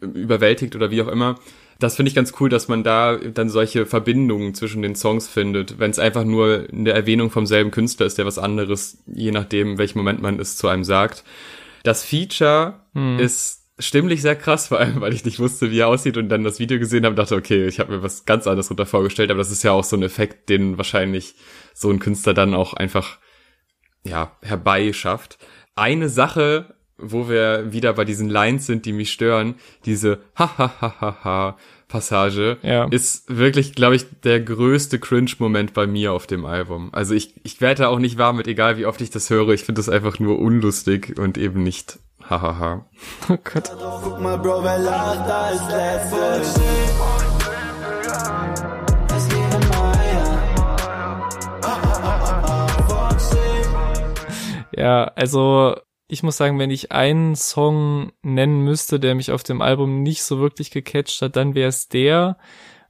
[0.00, 1.36] überwältigt oder wie auch immer.
[1.78, 5.78] Das finde ich ganz cool, dass man da dann solche Verbindungen zwischen den Songs findet,
[5.78, 9.76] wenn es einfach nur eine Erwähnung vom selben Künstler ist, der was anderes, je nachdem,
[9.76, 11.22] welchen Moment man es zu einem sagt.
[11.82, 13.18] Das Feature hm.
[13.18, 16.44] ist stimmlich sehr krass, vor allem, weil ich nicht wusste, wie er aussieht und dann
[16.44, 19.38] das Video gesehen habe, dachte, okay, ich habe mir was ganz anderes runter vorgestellt, aber
[19.38, 21.34] das ist ja auch so ein Effekt, den wahrscheinlich
[21.74, 23.18] so ein Künstler dann auch einfach,
[24.04, 25.38] ja, herbeischafft.
[25.74, 30.72] Eine Sache, wo wir wieder bei diesen Lines sind, die mich stören, diese ha ha
[30.80, 31.56] ha ha ha
[31.88, 32.86] Passage ja.
[32.86, 36.88] ist wirklich, glaube ich, der größte Cringe-Moment bei mir auf dem Album.
[36.92, 39.50] Also ich, ich werde da auch nicht warm mit, egal wie oft ich das höre.
[39.50, 42.86] Ich finde das einfach nur unlustig und eben nicht Hahaha.
[43.28, 43.70] oh Gott.
[44.02, 46.60] Guck mal, Bro, wer lacht, da ist
[54.76, 55.76] Ja, also
[56.08, 60.22] ich muss sagen, wenn ich einen Song nennen müsste, der mich auf dem Album nicht
[60.22, 62.38] so wirklich gecatcht hat, dann wäre es der,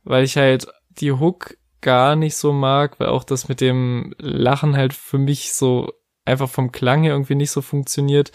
[0.04, 4.76] weil ich halt die Hook gar nicht so mag, weil auch das mit dem Lachen
[4.76, 5.92] halt für mich so
[6.24, 8.32] einfach vom Klang her irgendwie nicht so funktioniert.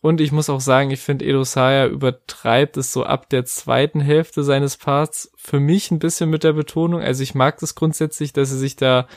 [0.00, 4.00] Und ich muss auch sagen, ich finde Edo Saya übertreibt es so ab der zweiten
[4.00, 7.00] Hälfte seines Parts für mich ein bisschen mit der Betonung.
[7.00, 9.08] Also ich mag das grundsätzlich, dass er sich da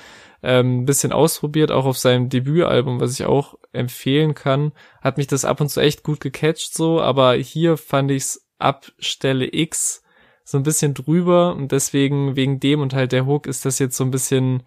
[0.43, 4.71] ähm, ein bisschen ausprobiert, auch auf seinem Debütalbum, was ich auch empfehlen kann.
[5.01, 8.91] Hat mich das ab und zu echt gut gecatcht so, aber hier fand ich's ab
[8.99, 10.03] Stelle X
[10.43, 13.95] so ein bisschen drüber und deswegen wegen dem und halt der Hook ist das jetzt
[13.95, 14.63] so ein bisschen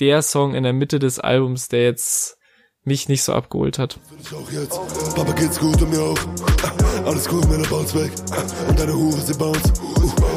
[0.00, 2.38] der Song in der Mitte des Albums, der jetzt
[2.84, 3.98] mich nicht so abgeholt hat.
[4.20, 5.14] Ich auch jetzt.
[5.14, 6.18] Papa geht's gut und mir auch.
[7.04, 8.10] Alles cool, Männer bounce back.
[8.68, 9.72] Und deine Hure, sie bounce.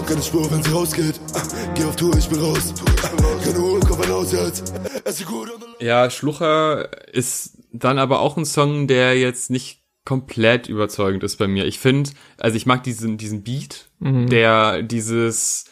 [0.08, 1.20] Keine Spur, wenn sie rausgeht.
[1.74, 2.74] Geh auf Tour, ich bin raus.
[3.44, 4.74] Keine Uhr, komm raus jetzt.
[5.04, 5.50] Es ist gut.
[5.80, 11.48] Ja, Schlucher ist dann aber auch ein Song, der jetzt nicht komplett überzeugend ist bei
[11.48, 11.66] mir.
[11.66, 14.30] Ich finde, also ich mag diesen, diesen Beat, mhm.
[14.30, 15.66] der dieses,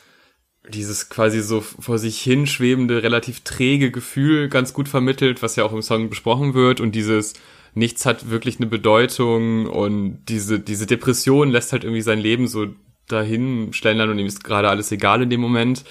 [0.69, 5.73] dieses quasi so vor sich hinschwebende, relativ träge Gefühl ganz gut vermittelt, was ja auch
[5.73, 7.33] im Song besprochen wird und dieses
[7.75, 12.67] nichts hat wirklich eine Bedeutung und diese, diese Depression lässt halt irgendwie sein Leben so
[13.07, 15.83] dahin schlendern und ihm ist gerade alles egal in dem Moment.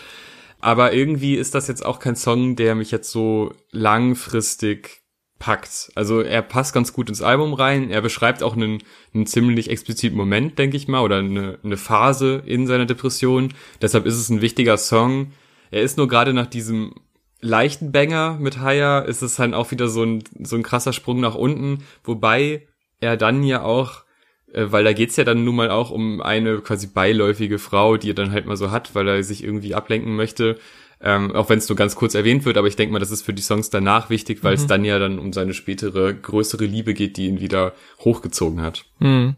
[0.61, 5.02] Aber irgendwie ist das jetzt auch kein Song, der mich jetzt so langfristig
[5.43, 5.91] packt.
[5.97, 7.91] Also er passt ganz gut ins Album rein.
[7.91, 8.79] Er beschreibt auch einen,
[9.13, 13.53] einen ziemlich expliziten Moment, denke ich mal, oder eine, eine Phase in seiner Depression.
[13.81, 15.33] Deshalb ist es ein wichtiger Song.
[15.73, 16.95] Er ist nur gerade nach diesem
[17.41, 21.19] leichten Banger mit Haya, ist es halt auch wieder so ein, so ein krasser Sprung
[21.19, 22.69] nach unten, wobei
[23.01, 24.05] er dann ja auch
[24.53, 28.11] äh, weil da geht's ja dann nun mal auch um eine quasi beiläufige Frau, die
[28.11, 30.57] er dann halt mal so hat, weil er sich irgendwie ablenken möchte.
[31.05, 33.23] Ähm, auch wenn es nur ganz kurz erwähnt wird, aber ich denke mal, das ist
[33.23, 34.61] für die Songs danach wichtig, weil mhm.
[34.61, 38.85] es dann ja dann um seine spätere, größere Liebe geht, die ihn wieder hochgezogen hat.
[39.01, 39.37] Mhm.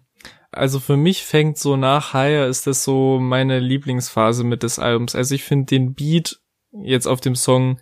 [0.52, 5.14] Also für mich fängt so nach Higher ist das so meine Lieblingsphase mit des Albums.
[5.14, 6.38] Also ich finde den Beat
[6.82, 7.80] jetzt auf dem Song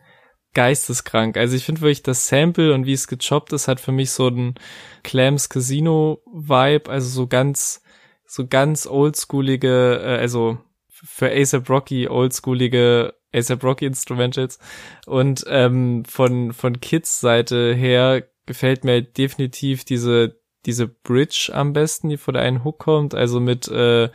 [0.54, 1.36] geisteskrank.
[1.36, 4.26] Also ich finde wirklich das Sample und wie es gechoppt ist, hat für mich so
[4.28, 4.54] einen
[5.02, 7.82] Clams Casino Vibe, also so ganz,
[8.26, 14.58] so ganz oldschoolige, äh, also für ASAP Rocky oldschoolige ASAP Rocky Instrumentals.
[15.06, 22.08] Und ähm, von, von Kids Seite her gefällt mir definitiv diese, diese Bridge am besten,
[22.08, 24.08] die vor der einen Hook kommt, also mit äh,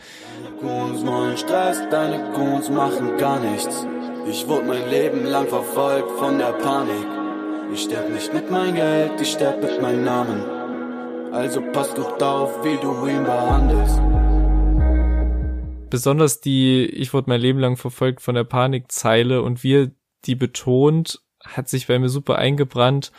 [1.35, 3.85] Stress, deine Goons machen gar nichts.
[4.29, 7.05] Ich wurde mein Leben lang verfolgt von der Panik.
[7.71, 10.43] Ich sterb nicht mit mein Geld, ich sterb mit meinem Namen.
[11.31, 14.01] Also pass gut auf, wie du ihn behandelst
[15.89, 19.91] besonders die Ich wurde mein Leben lang verfolgt von der Panikzeile und wir
[20.25, 23.11] die betont, hat sich bei mir super eingebrannt.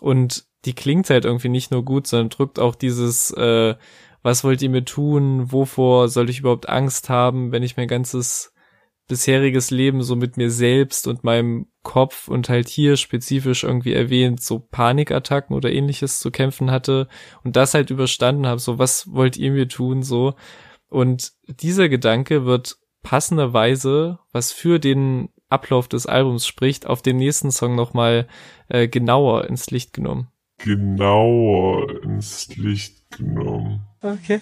[0.00, 3.76] Und die klingt halt irgendwie nicht nur gut, sondern drückt auch dieses, äh,
[4.22, 8.52] was wollt ihr mir tun, wovor soll ich überhaupt Angst haben, wenn ich mein ganzes
[9.08, 14.42] bisheriges Leben so mit mir selbst und meinem Kopf und halt hier spezifisch irgendwie erwähnt,
[14.42, 17.08] so Panikattacken oder ähnliches zu kämpfen hatte
[17.42, 20.34] und das halt überstanden habe, so was wollt ihr mir tun, so
[20.88, 27.50] und dieser Gedanke wird passenderweise, was für den Ablauf des Albums spricht, auf den nächsten
[27.50, 28.28] Song nochmal
[28.68, 30.28] äh, genauer ins Licht genommen.
[30.58, 33.86] Genauer ins Licht genommen.
[34.02, 34.40] Okay.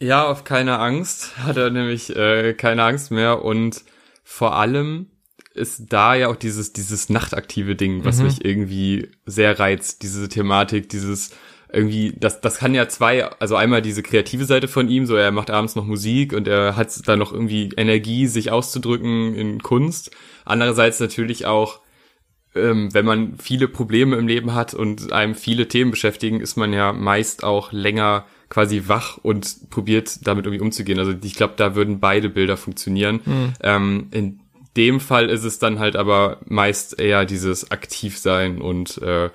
[0.00, 3.84] Ja, auf keine Angst hat er nämlich äh, keine Angst mehr und
[4.24, 5.10] vor allem
[5.54, 8.24] ist da ja auch dieses dieses nachtaktive Ding, was mhm.
[8.24, 11.30] mich irgendwie sehr reizt, diese Thematik, dieses
[11.74, 15.32] irgendwie, das, das kann ja zwei, also einmal diese kreative Seite von ihm, so er
[15.32, 20.10] macht abends noch Musik und er hat da noch irgendwie Energie, sich auszudrücken in Kunst.
[20.44, 21.80] Andererseits natürlich auch,
[22.54, 26.72] ähm, wenn man viele Probleme im Leben hat und einem viele Themen beschäftigen, ist man
[26.72, 30.98] ja meist auch länger quasi wach und probiert damit irgendwie umzugehen.
[30.98, 33.20] Also ich glaube, da würden beide Bilder funktionieren.
[33.24, 33.52] Mhm.
[33.62, 34.40] Ähm, in
[34.76, 39.30] dem Fall ist es dann halt aber meist eher dieses Aktivsein und äh,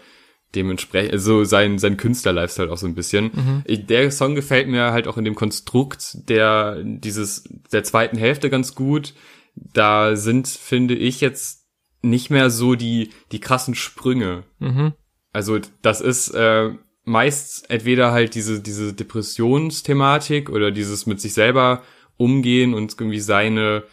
[0.55, 3.31] dementsprechend, also sein, sein Künstler-Lifestyle auch so ein bisschen.
[3.67, 3.87] Mhm.
[3.87, 8.75] Der Song gefällt mir halt auch in dem Konstrukt der, dieses, der zweiten Hälfte ganz
[8.75, 9.13] gut.
[9.55, 11.67] Da sind, finde ich, jetzt
[12.01, 14.43] nicht mehr so die, die krassen Sprünge.
[14.59, 14.93] Mhm.
[15.31, 16.71] Also, das ist, äh,
[17.03, 21.83] meist entweder halt diese, diese Depressionsthematik oder dieses mit sich selber
[22.17, 23.83] umgehen und irgendwie seine,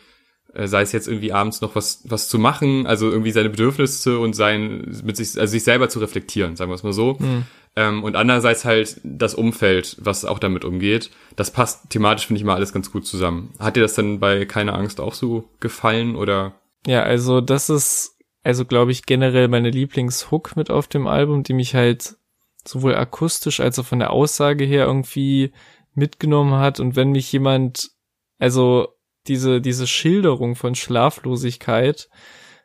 [0.65, 4.35] sei es jetzt irgendwie abends noch was, was zu machen, also irgendwie seine Bedürfnisse und
[4.35, 7.17] sein, mit sich, also sich selber zu reflektieren, sagen wir es mal so.
[7.19, 7.45] Mhm.
[7.77, 11.11] Ähm, und andererseits halt das Umfeld, was auch damit umgeht.
[11.37, 13.53] Das passt thematisch, finde ich mal, alles ganz gut zusammen.
[13.59, 16.55] Hat dir das denn bei Keine Angst auch so gefallen oder?
[16.87, 21.53] Ja, also das ist, also glaube ich, generell meine Lieblingshook mit auf dem Album, die
[21.53, 22.17] mich halt
[22.65, 25.53] sowohl akustisch als auch von der Aussage her irgendwie
[25.95, 26.81] mitgenommen hat.
[26.81, 27.91] Und wenn mich jemand,
[28.39, 28.96] also
[29.29, 32.09] diese, diese Schilderung von Schlaflosigkeit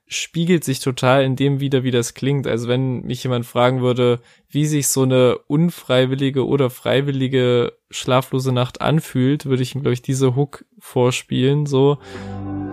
[0.08, 2.46] spiegelt sich total in dem wieder, wie das klingt.
[2.46, 4.20] Also wenn mich jemand fragen würde,
[4.50, 10.02] wie sich so eine unfreiwillige oder freiwillige schlaflose Nacht anfühlt, würde ich ihm, glaube ich,
[10.02, 11.98] diese Hook vorspielen, so.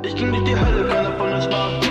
[0.04, 1.87] Ich ging durch die Hölle, keiner von uns war.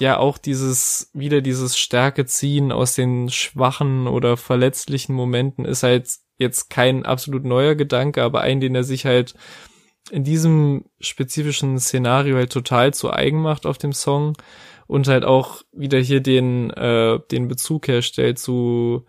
[0.00, 6.08] Ja auch dieses, wieder dieses Stärke ziehen aus den schwachen oder verletzlichen Momenten ist halt
[6.38, 9.34] jetzt kein absolut neuer Gedanke, aber ein, den er sich halt
[10.10, 14.36] in diesem spezifischen Szenario halt total zu eigen macht auf dem Song
[14.86, 19.04] und halt auch wieder hier den, äh, den Bezug herstellt zu,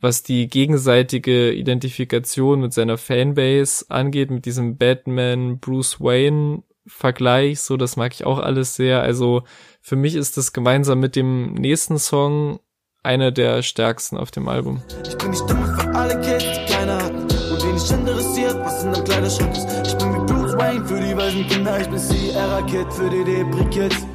[0.00, 7.76] was die gegenseitige Identifikation mit seiner Fanbase angeht, mit diesem Batman Bruce Wayne Vergleich, so
[7.76, 9.02] das mag ich auch alles sehr.
[9.02, 9.42] Also
[9.80, 12.60] für mich ist das gemeinsam mit dem nächsten Song
[13.02, 14.82] einer der stärksten auf dem Album.
[15.06, 18.82] Ich bin die Stimme für alle Kids, die keine hatten und wen nicht interessiert, was
[18.82, 19.68] in einem Kleiderschrank ist.
[19.86, 23.24] Ich bin wie Bruce Wayne für die weißen Kinder, ich bin Sierra Kid für die
[23.24, 24.06] Debris-Kids.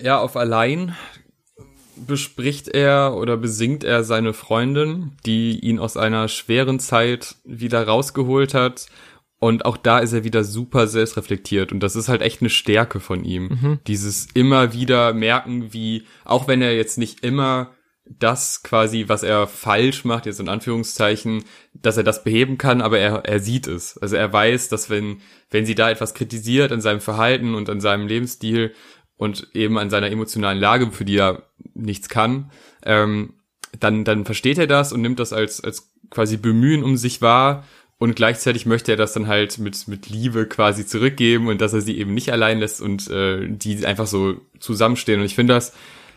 [0.00, 0.96] Ja, auf allein
[2.06, 8.54] bespricht er oder besingt er seine Freundin, die ihn aus einer schweren Zeit wieder rausgeholt
[8.54, 8.86] hat
[9.42, 11.72] und auch da ist er wieder super selbstreflektiert.
[11.72, 13.48] Und das ist halt echt eine Stärke von ihm.
[13.48, 13.78] Mhm.
[13.88, 17.72] Dieses immer wieder merken, wie, auch wenn er jetzt nicht immer
[18.04, 21.42] das quasi, was er falsch macht, jetzt in Anführungszeichen,
[21.74, 23.98] dass er das beheben kann, aber er, er sieht es.
[23.98, 27.80] Also er weiß, dass wenn, wenn sie da etwas kritisiert an seinem Verhalten und an
[27.80, 28.72] seinem Lebensstil
[29.16, 32.52] und eben an seiner emotionalen Lage, für die er nichts kann,
[32.84, 33.34] ähm,
[33.80, 37.64] dann, dann versteht er das und nimmt das als, als quasi Bemühen um sich wahr
[38.02, 41.82] und gleichzeitig möchte er das dann halt mit, mit Liebe quasi zurückgeben und dass er
[41.82, 45.20] sie eben nicht allein lässt und äh, die einfach so zusammenstehen.
[45.20, 45.72] Und ich finde das,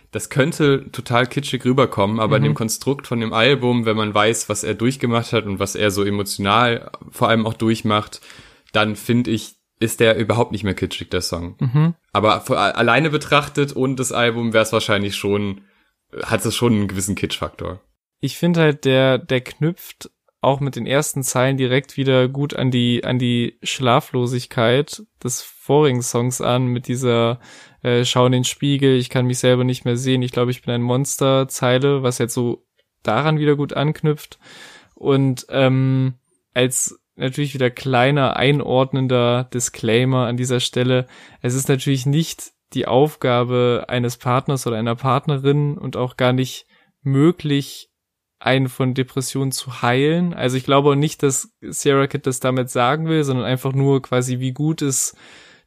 [0.09, 2.43] das könnte total kitschig rüberkommen, aber mhm.
[2.45, 5.75] in dem Konstrukt von dem Album, wenn man weiß, was er durchgemacht hat und was
[5.75, 8.19] er so emotional vor allem auch durchmacht,
[8.71, 11.55] dann finde ich, ist der überhaupt nicht mehr kitschig, der Song.
[11.59, 11.93] Mhm.
[12.11, 15.61] Aber für, alleine betrachtet und das Album wäre es wahrscheinlich schon,
[16.23, 17.79] hat es schon einen gewissen Kitschfaktor.
[18.21, 20.09] Ich finde halt, der, der knüpft
[20.45, 26.01] auch mit den ersten Zeilen direkt wieder gut an die, an die Schlaflosigkeit des vorigen
[26.01, 27.39] Songs an, mit dieser
[27.81, 30.61] äh, Schau in den Spiegel, ich kann mich selber nicht mehr sehen, ich glaube, ich
[30.61, 32.65] bin ein Monster Zeile, was jetzt so
[33.03, 34.39] daran wieder gut anknüpft.
[34.93, 36.15] Und ähm,
[36.53, 41.07] als natürlich wieder kleiner einordnender Disclaimer an dieser Stelle,
[41.41, 46.65] es ist natürlich nicht die Aufgabe eines Partners oder einer Partnerin und auch gar nicht
[47.01, 47.89] möglich,
[48.45, 50.33] einen von Depressionen zu heilen.
[50.33, 54.01] Also ich glaube auch nicht, dass Sarah Kid das damit sagen will, sondern einfach nur
[54.01, 55.15] quasi, wie gut es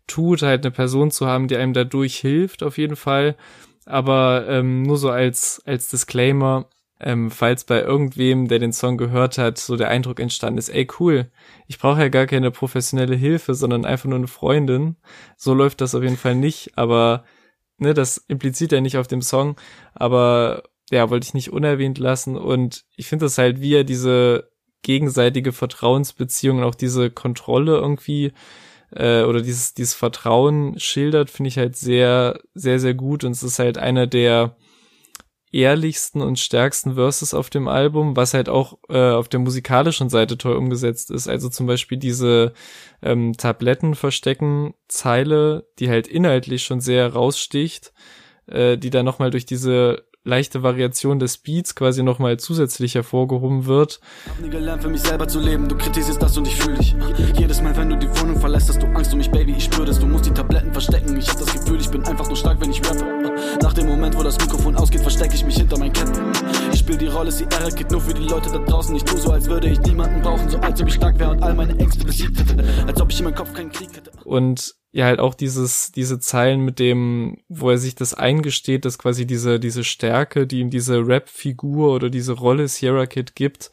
[0.06, 3.36] tut, halt eine Person zu haben, die einem dadurch hilft, auf jeden Fall.
[3.84, 6.68] Aber ähm, nur so als, als Disclaimer,
[7.00, 10.86] ähm, falls bei irgendwem, der den Song gehört hat, so der Eindruck entstanden ist, ey
[11.00, 11.30] cool,
[11.66, 14.96] ich brauche ja gar keine professionelle Hilfe, sondern einfach nur eine Freundin.
[15.36, 17.24] So läuft das auf jeden Fall nicht, aber
[17.78, 19.56] ne, das impliziert ja nicht auf dem Song,
[19.94, 22.36] aber ja, wollte ich nicht unerwähnt lassen.
[22.36, 24.50] Und ich finde das halt, wie er diese
[24.82, 28.32] gegenseitige Vertrauensbeziehung und auch diese Kontrolle irgendwie
[28.92, 33.24] äh, oder dieses, dieses Vertrauen schildert, finde ich halt sehr, sehr, sehr gut.
[33.24, 34.56] Und es ist halt einer der
[35.50, 40.36] ehrlichsten und stärksten Verses auf dem Album, was halt auch äh, auf der musikalischen Seite
[40.36, 41.26] toll umgesetzt ist.
[41.26, 42.52] Also zum Beispiel diese
[43.02, 47.92] ähm, Tabletten verstecken Zeile, die halt inhaltlich schon sehr raussticht,
[48.46, 54.00] äh, die dann nochmal durch diese leichte Variation des Beats quasi nochmal zusätzlich hervorgehoben wird.
[54.28, 55.68] Hab nie gelernt, für mich selber zu leben.
[55.68, 56.94] Du kritisierst das und ich fühle dich.
[57.38, 59.54] Jedes Mal, wenn du die Wohnung verlässt, hast du Angst um mich, Baby.
[59.56, 59.98] Ich spüre das.
[59.98, 61.16] Du musst die Tabletten verstecken.
[61.16, 63.04] Ich hab das Gefühl, ich bin einfach nur stark, wenn ich rappe.
[63.62, 66.32] Nach dem Moment, wo das Mikrofon ausgeht, verstecke ich mich hinter meinen Ketten.
[66.72, 68.94] Ich spiel die Rolle, sie Sierra geht nur für die Leute da draußen.
[68.96, 70.48] Ich tu so, als würde ich niemanden brauchen.
[70.48, 72.64] So als ob ich stark wäre und all meine Ängste besiegt hätte.
[72.86, 74.10] Als ob ich in meinem Kopf keinen Krieg hätte.
[74.24, 78.98] Und ja halt auch dieses, diese Zeilen mit dem, wo er sich das eingesteht, dass
[78.98, 83.70] quasi diese, diese Stärke, die ihm diese Rap-Figur oder diese Rolle Sierra Kid gibt,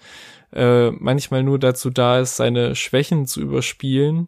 [0.54, 4.28] äh, manchmal nur dazu da ist, seine Schwächen zu überspielen.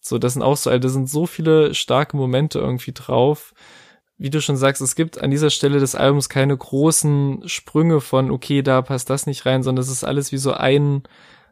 [0.00, 3.52] So, das sind auch so, also, da sind so viele starke Momente irgendwie drauf.
[4.16, 8.30] Wie du schon sagst, es gibt an dieser Stelle des Albums keine großen Sprünge von,
[8.30, 11.02] okay, da passt das nicht rein, sondern es ist alles wie so ein,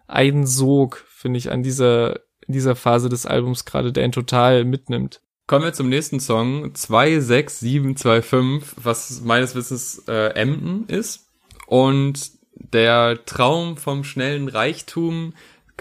[0.06, 5.20] ein Sog, finde ich, an dieser in dieser Phase des Albums gerade, ihn total mitnimmt.
[5.46, 11.30] Kommen wir zum nächsten Song, 26725, was meines Wissens äh, Emden ist.
[11.66, 15.32] Und der Traum vom schnellen Reichtum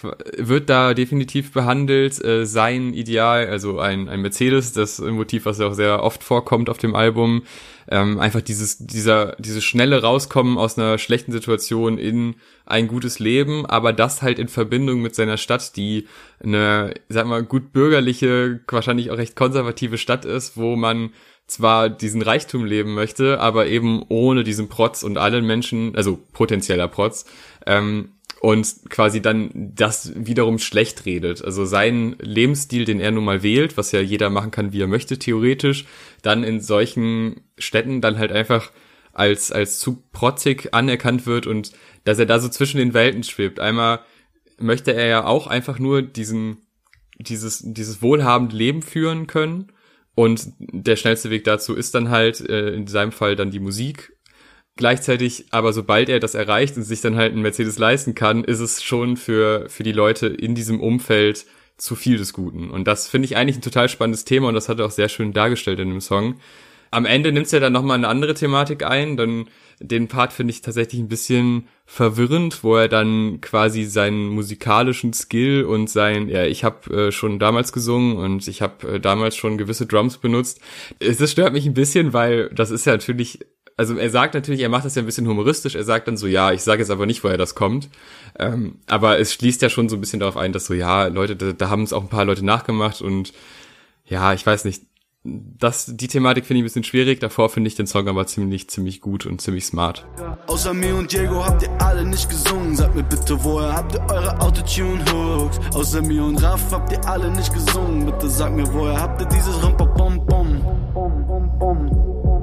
[0.04, 2.24] wird da definitiv behandelt.
[2.24, 6.70] Äh, sein Ideal, also ein, ein Mercedes, das Motiv, was ja auch sehr oft vorkommt
[6.70, 7.44] auf dem Album,
[7.90, 13.66] ähm, einfach dieses, dieser, dieses schnelle Rauskommen aus einer schlechten Situation in ein gutes Leben,
[13.66, 16.08] aber das halt in Verbindung mit seiner Stadt, die
[16.44, 21.12] eine, sag mal, gut bürgerliche, wahrscheinlich auch recht konservative Stadt ist, wo man
[21.48, 26.90] zwar diesen Reichtum leben möchte, aber eben ohne diesen Protz und allen Menschen, also potenzieller
[26.90, 27.26] Protz,
[27.66, 28.10] ähm,
[28.40, 31.44] und quasi dann das wiederum schlecht redet.
[31.44, 34.88] Also seinen Lebensstil, den er nun mal wählt, was ja jeder machen kann, wie er
[34.88, 35.86] möchte, theoretisch,
[36.22, 38.72] dann in solchen Städten dann halt einfach
[39.14, 41.72] als, als zu protzig anerkannt wird und
[42.04, 43.60] dass er da so zwischen den Welten schwebt.
[43.60, 44.02] Einmal
[44.60, 46.58] möchte er ja auch einfach nur diesen,
[47.18, 49.72] dieses, dieses wohlhabende Leben führen können.
[50.14, 54.17] Und der schnellste Weg dazu ist dann halt äh, in seinem Fall dann die Musik
[54.78, 58.60] Gleichzeitig, aber sobald er das erreicht und sich dann halt ein Mercedes leisten kann, ist
[58.60, 61.46] es schon für, für die Leute in diesem Umfeld
[61.78, 62.70] zu viel des Guten.
[62.70, 65.10] Und das finde ich eigentlich ein total spannendes Thema und das hat er auch sehr
[65.10, 66.36] schön dargestellt in dem Song.
[66.92, 69.48] Am Ende nimmt es ja dann nochmal eine andere Thematik ein, dann
[69.80, 75.66] den Part finde ich tatsächlich ein bisschen verwirrend, wo er dann quasi seinen musikalischen Skill
[75.66, 79.58] und sein, ja, ich habe äh, schon damals gesungen und ich habe äh, damals schon
[79.58, 80.62] gewisse Drums benutzt.
[81.00, 83.40] Es stört mich ein bisschen, weil das ist ja natürlich
[83.78, 86.26] also er sagt natürlich, er macht das ja ein bisschen humoristisch, er sagt dann so,
[86.26, 87.90] ja, ich sage jetzt aber nicht, woher das kommt.
[88.40, 91.36] Ähm, aber es schließt ja schon so ein bisschen darauf ein, dass so, ja, Leute,
[91.36, 93.34] da, da haben es auch ein paar Leute nachgemacht und
[94.06, 94.82] ja, ich weiß nicht,
[95.24, 98.70] das, die Thematik finde ich ein bisschen schwierig, davor finde ich den Song aber ziemlich,
[98.70, 100.06] ziemlich gut und ziemlich smart.
[100.48, 102.78] Außer mir und Diego habt ihr alle nicht gesungen.
[102.78, 105.60] Sagt mir bitte, woher habt ihr eure Autotune-Hooks?
[105.76, 108.06] Außer mir und Raff habt ihr alle nicht gesungen.
[108.06, 110.64] Bitte sag mir, woher habt ihr dieses Rumpa-Bom-Bom?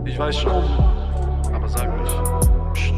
[0.04, 1.03] Ich weiß schon
[1.64, 2.94] aber sag nicht.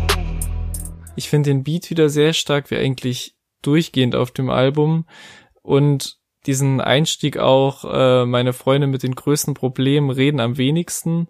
[1.16, 5.06] Ich finde den Beat wieder sehr stark, wie eigentlich durchgehend auf dem Album
[5.62, 11.28] und diesen Einstieg auch, äh, meine Freunde mit den größten Problemen reden am wenigsten.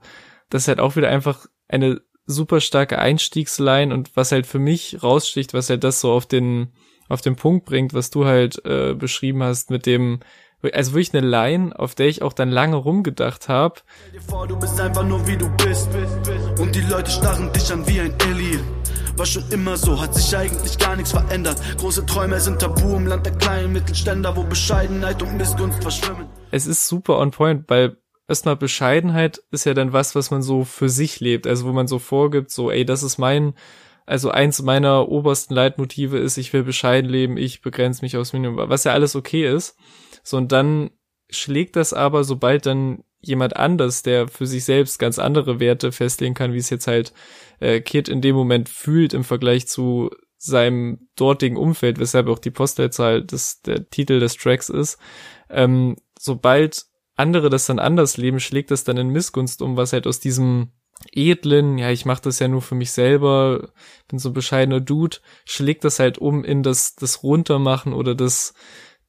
[0.50, 5.02] Das ist halt auch wieder einfach eine super starke Einstiegsline und was halt für mich
[5.02, 6.72] raussticht, was halt das so auf den,
[7.08, 10.20] auf den Punkt bringt, was du halt äh, beschrieben hast mit dem,
[10.72, 13.80] also wirklich eine Line, auf der ich auch dann lange rumgedacht habe.
[14.08, 15.88] Stell dir vor, du bist einfach nur wie du bist.
[16.58, 18.60] Und die Leute starren dich an wie ein Alien.
[19.16, 21.60] War schon immer so, hat sich eigentlich gar nichts verändert.
[21.78, 26.26] Große Träume sind tabu im Land der kleinen Mittelständler, wo Bescheidenheit und Missgunst verschwimmen.
[26.50, 30.64] Es ist super on point, weil erstmal Bescheidenheit ist ja dann was, was man so
[30.64, 31.46] für sich lebt.
[31.46, 33.54] Also wo man so vorgibt, so, ey, das ist mein,
[34.06, 38.70] also eins meiner obersten Leitmotive ist, ich will bescheiden leben, ich begrenze mich aufs Minimum,
[38.70, 39.76] was ja alles okay ist.
[40.22, 40.90] So, und dann
[41.28, 46.34] schlägt das aber, sobald dann jemand anders, der für sich selbst ganz andere Werte festlegen
[46.34, 47.12] kann, wie es jetzt halt
[47.60, 52.50] äh, Kid in dem Moment fühlt im Vergleich zu seinem dortigen Umfeld, weshalb auch die
[52.50, 54.98] Postleitzahl des, der Titel des Tracks ist.
[55.48, 56.86] Ähm, sobald
[57.16, 60.72] andere das dann anders leben, schlägt das dann in Missgunst um, was halt aus diesem
[61.12, 63.70] edlen, ja, ich mache das ja nur für mich selber,
[64.08, 68.54] bin so ein bescheidener Dude, schlägt das halt um in das, das Runtermachen oder das,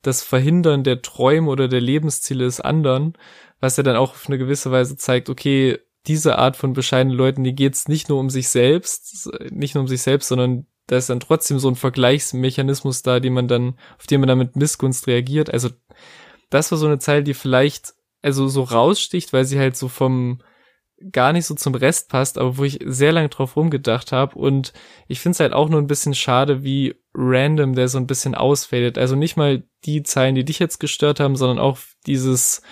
[0.01, 3.13] das Verhindern der Träume oder der Lebensziele des anderen,
[3.59, 7.43] was ja dann auch auf eine gewisse Weise zeigt, okay, diese Art von bescheidenen Leuten,
[7.43, 11.09] die geht's nicht nur um sich selbst, nicht nur um sich selbst, sondern da ist
[11.09, 15.05] dann trotzdem so ein Vergleichsmechanismus da, den man dann, auf den man dann mit Missgunst
[15.07, 15.51] reagiert.
[15.53, 15.69] Also
[16.49, 20.41] das war so eine Zeile, die vielleicht also so raussticht, weil sie halt so vom
[21.11, 24.73] gar nicht so zum Rest passt, aber wo ich sehr lange drauf rumgedacht habe und
[25.07, 28.33] ich finde es halt auch nur ein bisschen schade, wie random der so ein bisschen
[28.33, 28.97] ausfällt.
[28.97, 31.77] Also nicht mal die Zeilen, die dich jetzt gestört haben, sondern auch
[32.07, 32.63] dieses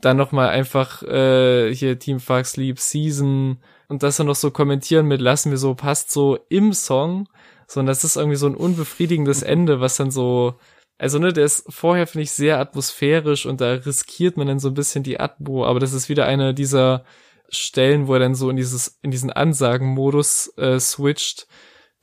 [0.00, 5.06] dann nochmal einfach äh, hier Team Fuck Sleep Season und das dann noch so kommentieren
[5.06, 7.28] mit lassen wir so passt so im Song,
[7.66, 10.54] sondern das ist irgendwie so ein unbefriedigendes Ende, was dann so
[10.98, 14.68] also ne, der ist vorher finde ich sehr atmosphärisch und da riskiert man dann so
[14.68, 17.04] ein bisschen die Atmo, aber das ist wieder einer dieser
[17.48, 21.46] Stellen, wo er dann so in dieses in diesen Ansagenmodus äh, switcht,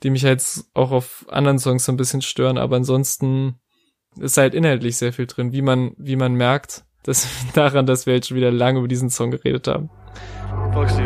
[0.02, 0.42] die mich halt
[0.72, 3.60] auch auf anderen Songs so ein bisschen stören, aber ansonsten
[4.18, 8.14] ist halt inhaltlich sehr viel drin, wie man wie man merkt, dass daran, dass wir
[8.14, 9.88] jetzt schon wieder lange über diesen Song geredet haben.
[10.72, 11.04] Foxy,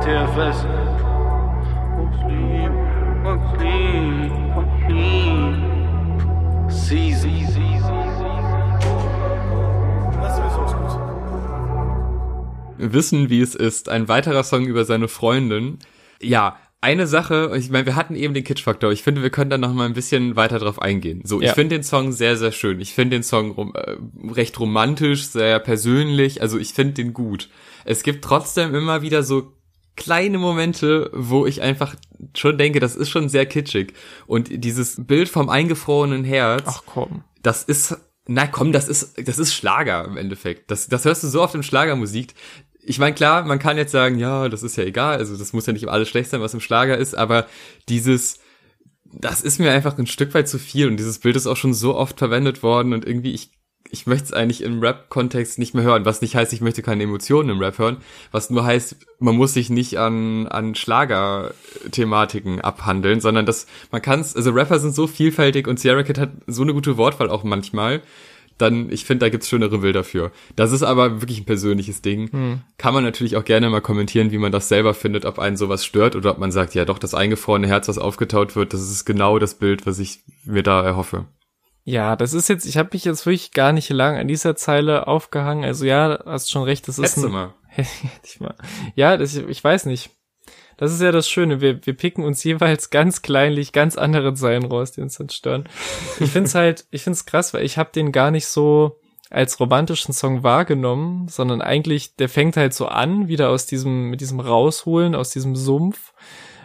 [0.00, 0.66] TFS,
[1.96, 2.68] Foxy,
[3.22, 5.26] Foxy, Foxy.
[6.68, 7.36] Season.
[12.78, 13.88] Wissen, wie es ist.
[13.88, 15.78] Ein weiterer Song über seine Freundin.
[16.20, 18.92] Ja, eine Sache, ich meine, wir hatten eben den Kitsch-Faktor.
[18.92, 21.22] Ich finde, wir können da noch mal ein bisschen weiter drauf eingehen.
[21.24, 21.48] So, ja.
[21.48, 22.80] ich finde den Song sehr, sehr schön.
[22.80, 23.96] Ich finde den Song rom äh,
[24.30, 26.42] recht romantisch, sehr persönlich.
[26.42, 27.48] Also ich finde den gut.
[27.84, 29.52] Es gibt trotzdem immer wieder so
[29.96, 31.96] kleine Momente, wo ich einfach
[32.36, 33.94] schon denke, das ist schon sehr kitschig.
[34.26, 36.64] Und dieses Bild vom eingefrorenen Herz.
[36.66, 37.24] Ach komm.
[37.42, 37.96] Das ist,
[38.26, 40.70] na komm, das ist, das ist Schlager im Endeffekt.
[40.70, 42.34] Das, das hörst du so oft im Schlagermusik.
[42.88, 45.66] Ich meine, klar, man kann jetzt sagen, ja, das ist ja egal, also das muss
[45.66, 47.46] ja nicht alles schlecht sein, was im Schlager ist, aber
[47.88, 48.38] dieses,
[49.04, 51.74] das ist mir einfach ein Stück weit zu viel und dieses Bild ist auch schon
[51.74, 53.50] so oft verwendet worden und irgendwie, ich
[53.90, 57.04] ich möchte es eigentlich im Rap-Kontext nicht mehr hören, was nicht heißt, ich möchte keine
[57.04, 57.98] Emotionen im Rap hören,
[58.32, 64.20] was nur heißt, man muss sich nicht an, an Schlager-Thematiken abhandeln, sondern dass man kann
[64.20, 67.44] es, also Rapper sind so vielfältig und Sierra Kid hat so eine gute Wortwahl auch
[67.44, 68.02] manchmal,
[68.58, 70.32] dann, ich finde, da gibt's schönere Bilder für.
[70.54, 72.30] Das ist aber wirklich ein persönliches Ding.
[72.32, 72.60] Hm.
[72.78, 75.84] Kann man natürlich auch gerne mal kommentieren, wie man das selber findet, ob einen sowas
[75.84, 79.04] stört oder ob man sagt, ja doch, das eingefrorene Herz, was aufgetaut wird, das ist
[79.04, 81.26] genau das Bild, was ich mir da erhoffe.
[81.84, 85.06] Ja, das ist jetzt, ich habe mich jetzt wirklich gar nicht lang an dieser Zeile
[85.06, 85.64] aufgehangen.
[85.64, 87.54] Also ja, hast schon recht, das ist Hättest du ein, mal.
[87.66, 87.88] Hätte
[88.24, 88.56] ich mal.
[88.96, 90.10] Ja, das, ich weiß nicht.
[90.76, 91.60] Das ist ja das Schöne.
[91.60, 95.68] Wir, wir picken uns jeweils ganz kleinlich ganz andere Zeilen raus, die uns dann stören.
[96.20, 98.98] Ich find's halt, ich find's krass, weil ich habe den gar nicht so
[99.30, 104.20] als romantischen Song wahrgenommen, sondern eigentlich, der fängt halt so an, wieder aus diesem, mit
[104.20, 106.12] diesem Rausholen, aus diesem Sumpf.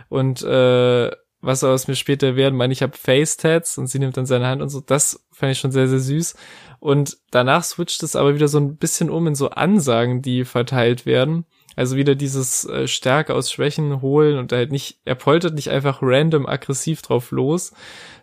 [0.10, 1.10] Und äh,
[1.42, 4.62] was aus mir später werden, meine ich habe Face-Tats und sie nimmt dann seine Hand
[4.62, 4.80] und so.
[4.80, 6.36] Das fand ich schon sehr, sehr süß.
[6.80, 11.06] Und danach switcht es aber wieder so ein bisschen um in so Ansagen, die verteilt
[11.06, 11.46] werden.
[11.76, 16.00] Also wieder dieses äh, Stärke aus Schwächen holen und halt nicht, er poltert nicht einfach
[16.02, 17.74] random aggressiv drauf los.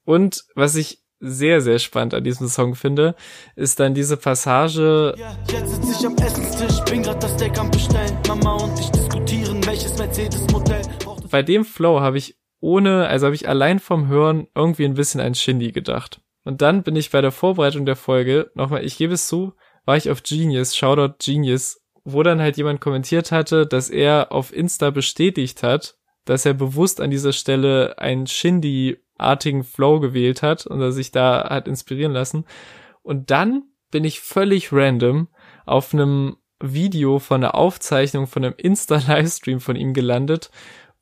[0.04, 3.14] Und was ich sehr, sehr spannend an diesem Song finde,
[3.56, 7.70] ist dann diese Passage, Ja, jetzt sitz ich am Essenstisch, bin grad das Steak am
[7.70, 8.16] Bestellen.
[8.28, 10.82] Mama und ich diskutieren, welches Mercedes-Modell
[11.30, 15.20] bei dem Flow habe ich ohne, also habe ich allein vom Hören irgendwie ein bisschen
[15.20, 16.20] an Shindy gedacht.
[16.44, 19.52] Und dann bin ich bei der Vorbereitung der Folge, nochmal, ich gebe es zu,
[19.84, 21.80] war ich auf Genius, Shoutout Genius,
[22.10, 27.02] wo dann halt jemand kommentiert hatte, dass er auf Insta bestätigt hat, dass er bewusst
[27.02, 32.46] an dieser Stelle einen Shindy-artigen Flow gewählt hat und er sich da hat inspirieren lassen.
[33.02, 35.28] Und dann bin ich völlig random
[35.66, 40.50] auf einem Video von einer Aufzeichnung von einem Insta-Livestream von ihm gelandet,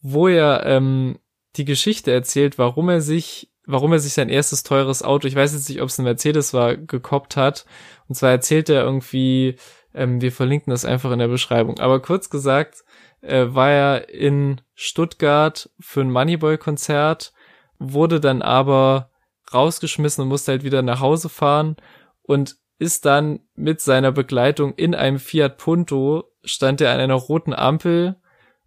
[0.02, 1.20] wo er ähm,
[1.54, 5.52] die Geschichte erzählt, warum er sich, warum er sich sein erstes teures Auto, ich weiß
[5.52, 7.64] jetzt nicht, ob es ein Mercedes war, gekoppt hat.
[8.08, 9.56] Und zwar erzählt er irgendwie,
[9.96, 11.80] ähm, wir verlinken das einfach in der Beschreibung.
[11.80, 12.84] Aber kurz gesagt,
[13.22, 17.32] äh, war er in Stuttgart für ein Moneyboy-Konzert,
[17.78, 19.10] wurde dann aber
[19.52, 21.76] rausgeschmissen und musste halt wieder nach Hause fahren
[22.22, 27.54] und ist dann mit seiner Begleitung in einem Fiat Punto, stand er an einer roten
[27.54, 28.16] Ampel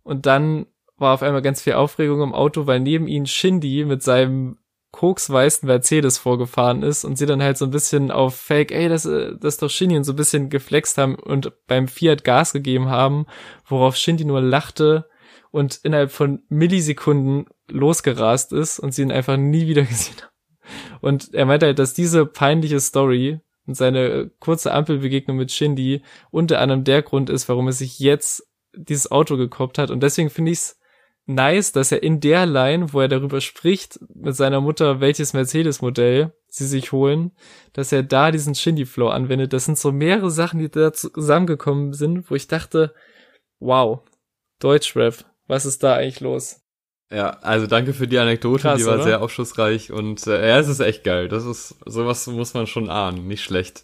[0.02, 0.66] und dann
[0.98, 4.58] war auf einmal ganz viel Aufregung im Auto, weil neben ihnen Shindy mit seinem
[4.92, 9.06] koksweißen Mercedes vorgefahren ist und sie dann halt so ein bisschen auf Fake, ey, das,
[9.06, 12.54] äh, das ist doch Shindy und so ein bisschen geflext haben und beim Fiat Gas
[12.54, 13.26] gegeben haben,
[13.66, 15.08] worauf Shindy nur lachte
[15.52, 20.30] und innerhalb von Millisekunden losgerast ist und sie ihn einfach nie wieder gesehen haben.
[21.02, 26.60] Und er meinte halt, dass diese peinliche Story und seine kurze Ampelbegegnung mit Shindy unter
[26.60, 29.92] anderem der Grund ist, warum er sich jetzt dieses Auto gekoppt hat.
[29.92, 30.79] Und deswegen finde ich's
[31.30, 36.34] nice, dass er in der Line, wo er darüber spricht mit seiner Mutter, welches Mercedes-Modell
[36.48, 37.32] sie sich holen,
[37.74, 39.54] dass er da diesen Shindy-Flow anwendet.
[39.54, 42.94] Das sind so mehrere Sachen, die da zusammengekommen sind, wo ich dachte,
[43.60, 44.00] wow,
[44.60, 46.62] Deutschrap, was ist da eigentlich los?
[47.12, 49.04] Ja, also danke für die Anekdote, Krass, die war oder?
[49.04, 51.28] sehr aufschlussreich und äh, ja, es ist echt geil.
[51.28, 53.84] Das ist sowas muss man schon ahnen, nicht schlecht.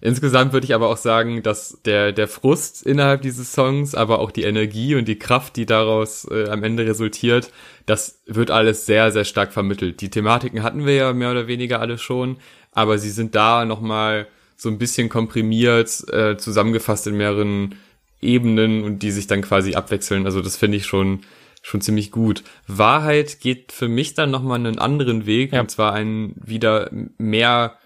[0.00, 4.30] Insgesamt würde ich aber auch sagen, dass der der Frust innerhalb dieses Songs, aber auch
[4.30, 7.50] die Energie und die Kraft, die daraus äh, am Ende resultiert,
[7.86, 10.00] das wird alles sehr sehr stark vermittelt.
[10.00, 12.36] Die Thematiken hatten wir ja mehr oder weniger alle schon,
[12.72, 14.26] aber sie sind da noch mal
[14.56, 17.74] so ein bisschen komprimiert, äh, zusammengefasst in mehreren
[18.22, 20.24] Ebenen und die sich dann quasi abwechseln.
[20.24, 21.20] Also das finde ich schon
[21.62, 22.44] schon ziemlich gut.
[22.68, 25.60] Wahrheit geht für mich dann noch mal einen anderen Weg Ja.
[25.60, 27.76] und zwar einen wieder mehr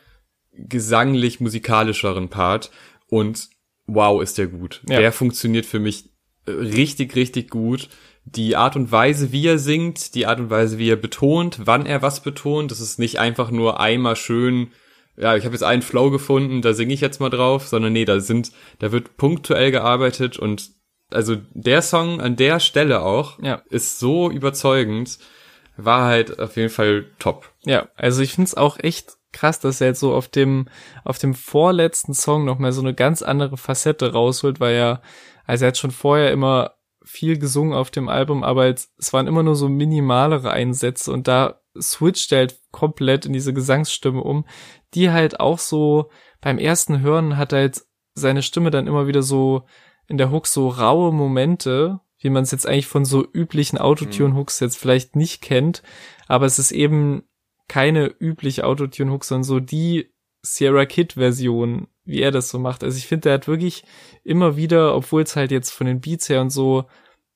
[0.69, 2.71] gesanglich musikalischeren Part
[3.09, 3.49] und
[3.87, 4.83] wow ist der gut.
[4.89, 5.01] Ja.
[5.01, 6.11] Der funktioniert für mich
[6.47, 7.89] äh, richtig richtig gut.
[8.25, 11.87] Die Art und Weise, wie er singt, die Art und Weise, wie er betont, wann
[11.87, 14.71] er was betont, das ist nicht einfach nur einmal schön
[15.17, 18.07] ja, ich habe jetzt einen Flow gefunden, da singe ich jetzt mal drauf, sondern nee,
[18.07, 20.71] da sind, da wird punktuell gearbeitet und
[21.11, 23.63] also der Song an der Stelle auch Ja.
[23.69, 25.19] ist so überzeugend,
[25.77, 27.53] war halt auf jeden Fall top.
[27.65, 30.69] Ja, also ich find's auch echt krass, dass er jetzt so auf dem,
[31.05, 35.03] auf dem vorletzten Song noch mal so eine ganz andere Facette rausholt, weil er,
[35.47, 36.75] also er hat schon vorher immer
[37.05, 41.29] viel gesungen auf dem Album, aber jetzt, es waren immer nur so minimalere Einsätze und
[41.29, 44.45] da switcht er halt komplett in diese Gesangsstimme um,
[44.95, 46.11] die halt auch so
[46.41, 47.83] beim ersten Hören hat halt
[48.15, 49.63] seine Stimme dann immer wieder so
[50.09, 54.61] in der Hook so raue Momente, wie man es jetzt eigentlich von so üblichen Autotune-Hooks
[54.61, 55.83] jetzt vielleicht nicht kennt,
[56.27, 57.23] aber es ist eben
[57.71, 60.13] keine übliche Autotune-Hook, sondern so die
[60.43, 62.83] Sierra Kid-Version, wie er das so macht.
[62.83, 63.85] Also ich finde, der hat wirklich
[64.25, 66.87] immer wieder, obwohl es halt jetzt von den Beats her und so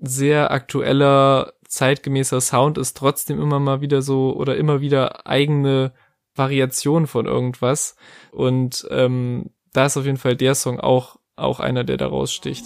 [0.00, 5.92] sehr aktueller, zeitgemäßer Sound ist, trotzdem immer mal wieder so oder immer wieder eigene
[6.34, 7.94] Variationen von irgendwas.
[8.32, 12.64] Und ähm, da ist auf jeden Fall der Song auch, auch einer, der da raussticht.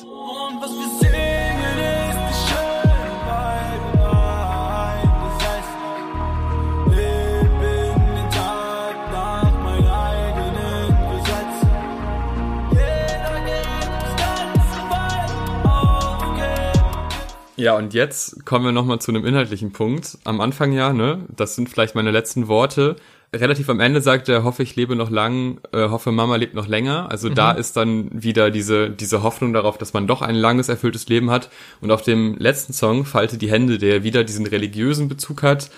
[17.59, 20.17] Ja, und jetzt kommen wir nochmal zu einem inhaltlichen Punkt.
[20.23, 22.95] Am Anfang ja, ne, das sind vielleicht meine letzten Worte.
[23.35, 26.69] Relativ am Ende sagt er, hoffe ich lebe noch lang, äh, hoffe Mama lebt noch
[26.69, 27.11] länger.
[27.11, 31.09] Also da ist dann wieder diese, diese Hoffnung darauf, dass man doch ein langes, erfülltes
[31.09, 31.51] Leben hat.
[31.81, 35.71] Und auf dem letzten Song, Falte die Hände, der wieder diesen religiösen Bezug hat,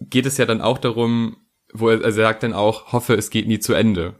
[0.00, 1.36] geht es ja dann auch darum,
[1.74, 4.14] wo er, also er sagt dann auch, hoffe es geht nie zu Ende.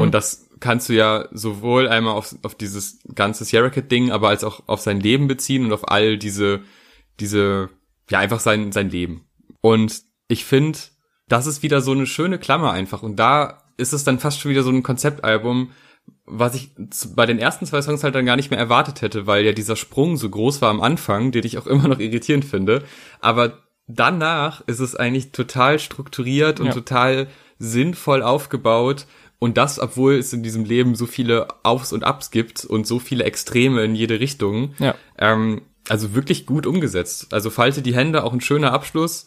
[0.00, 4.28] Und das kannst du ja sowohl einmal auf, auf dieses ganze Sierra Kid Ding, aber
[4.28, 6.60] als auch auf sein Leben beziehen und auf all diese,
[7.20, 7.68] diese,
[8.10, 9.24] ja, einfach sein, sein Leben.
[9.60, 10.78] Und ich finde,
[11.28, 13.02] das ist wieder so eine schöne Klammer einfach.
[13.02, 15.70] Und da ist es dann fast schon wieder so ein Konzeptalbum,
[16.24, 16.70] was ich
[17.14, 19.76] bei den ersten zwei Songs halt dann gar nicht mehr erwartet hätte, weil ja dieser
[19.76, 22.84] Sprung so groß war am Anfang, den ich auch immer noch irritierend finde.
[23.20, 26.72] Aber danach ist es eigentlich total strukturiert und Ja.
[26.72, 27.28] total
[27.58, 29.06] sinnvoll aufgebaut.
[29.38, 32.98] Und das, obwohl es in diesem Leben so viele Aufs und Abs gibt und so
[32.98, 34.74] viele Extreme in jede Richtung.
[34.78, 34.94] Ja.
[35.16, 37.28] Ähm, also wirklich gut umgesetzt.
[37.32, 39.26] Also falte die Hände, auch ein schöner Abschluss.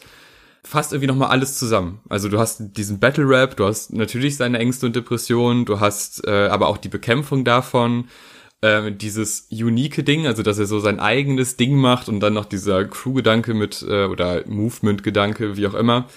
[0.63, 2.01] Fasst irgendwie nochmal alles zusammen.
[2.09, 6.27] Also du hast diesen Battle Rap, du hast natürlich seine Ängste und Depressionen, du hast
[6.27, 8.09] äh, aber auch die Bekämpfung davon,
[8.61, 12.45] äh, dieses unique Ding, also dass er so sein eigenes Ding macht und dann noch
[12.45, 16.07] dieser Crew-Gedanke mit äh, oder Movement-Gedanke, wie auch immer.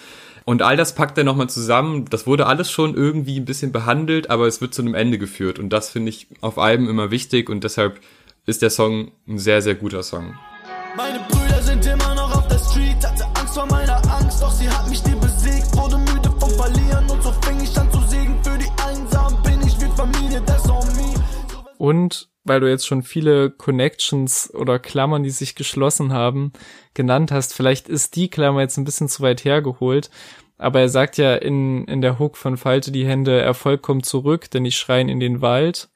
[0.44, 2.04] Und all das packt er nochmal zusammen.
[2.10, 5.58] Das wurde alles schon irgendwie ein bisschen behandelt, aber es wird zu einem Ende geführt.
[5.58, 8.00] Und das finde ich auf Alben immer wichtig und deshalb
[8.46, 10.34] ist der Song ein sehr, sehr guter Song.
[10.96, 11.43] Meine Brüder
[21.84, 26.54] Und weil du jetzt schon viele Connections oder Klammern, die sich geschlossen haben,
[26.94, 30.08] genannt hast, vielleicht ist die Klammer jetzt ein bisschen zu weit hergeholt.
[30.56, 34.50] Aber er sagt ja in, in der Hook von Falte die Hände, Erfolg kommt zurück,
[34.50, 35.90] denn ich schreien in den Wald.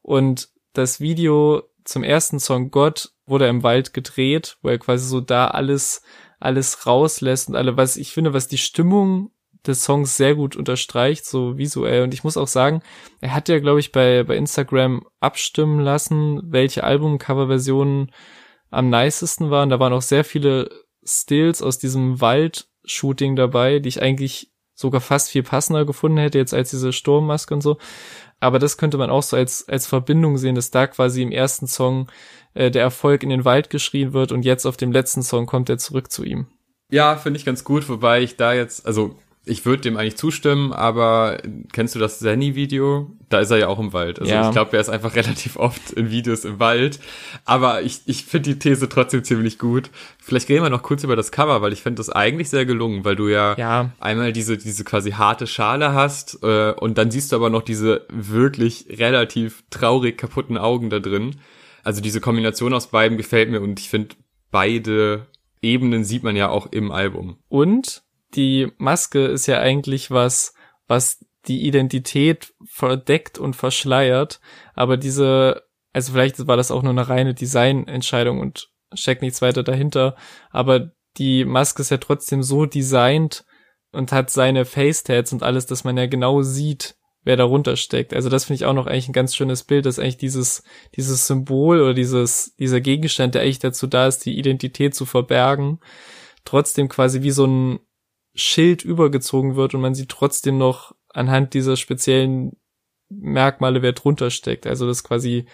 [0.00, 5.20] Und das Video zum ersten Song Gott wurde im Wald gedreht, wo er quasi so
[5.20, 6.02] da alles,
[6.38, 9.31] alles rauslässt und alle, was ich finde, was die Stimmung
[9.66, 12.02] des Songs sehr gut unterstreicht, so visuell.
[12.02, 12.82] Und ich muss auch sagen,
[13.20, 18.10] er hat ja, glaube ich, bei, bei Instagram abstimmen lassen, welche Albumcover-Versionen
[18.70, 19.68] am nicesten waren.
[19.68, 20.70] Da waren auch sehr viele
[21.04, 26.54] Stills aus diesem Wald-Shooting dabei, die ich eigentlich sogar fast viel passender gefunden hätte, jetzt
[26.54, 27.78] als diese Sturmmaske und so.
[28.40, 31.68] Aber das könnte man auch so als, als Verbindung sehen, dass da quasi im ersten
[31.68, 32.10] Song
[32.54, 35.68] äh, der Erfolg in den Wald geschrien wird und jetzt auf dem letzten Song kommt
[35.68, 36.48] er zurück zu ihm.
[36.90, 40.72] Ja, finde ich ganz gut, wobei ich da jetzt, also ich würde dem eigentlich zustimmen,
[40.72, 41.38] aber
[41.72, 43.10] kennst du das Zenny-Video?
[43.28, 44.20] Da ist er ja auch im Wald.
[44.20, 44.46] Also Ja.
[44.46, 47.00] ich glaube, er ist einfach relativ oft in Videos im Wald.
[47.44, 49.90] Aber ich, ich finde die These trotzdem ziemlich gut.
[50.20, 53.04] Vielleicht reden wir noch kurz über das Cover, weil ich finde das eigentlich sehr gelungen,
[53.04, 53.90] weil du ja, Ja.
[53.98, 58.06] einmal diese, diese quasi harte Schale hast äh, und dann siehst du aber noch diese
[58.10, 61.36] wirklich relativ traurig kaputten Augen da drin.
[61.82, 64.14] Also diese Kombination aus beiden gefällt mir und ich finde
[64.52, 65.26] beide
[65.62, 67.38] Ebenen sieht man ja auch im Album.
[67.48, 68.02] Und
[68.34, 70.54] die Maske ist ja eigentlich was,
[70.86, 74.40] was die Identität verdeckt und verschleiert.
[74.74, 75.62] Aber diese,
[75.92, 80.16] also vielleicht war das auch nur eine reine Designentscheidung und steckt nichts weiter dahinter.
[80.50, 83.44] Aber die Maske ist ja trotzdem so designt
[83.92, 88.14] und hat seine Face-Tats und alles, dass man ja genau sieht, wer darunter steckt.
[88.14, 90.62] Also das finde ich auch noch eigentlich ein ganz schönes Bild, dass eigentlich dieses,
[90.96, 95.80] dieses Symbol oder dieses, dieser Gegenstand, der eigentlich dazu da ist, die Identität zu verbergen,
[96.44, 97.80] trotzdem quasi wie so ein
[98.34, 102.56] Schild übergezogen wird und man sieht trotzdem noch anhand dieser speziellen
[103.10, 104.66] Merkmale, wer drunter steckt.
[104.66, 105.46] Also das ist quasi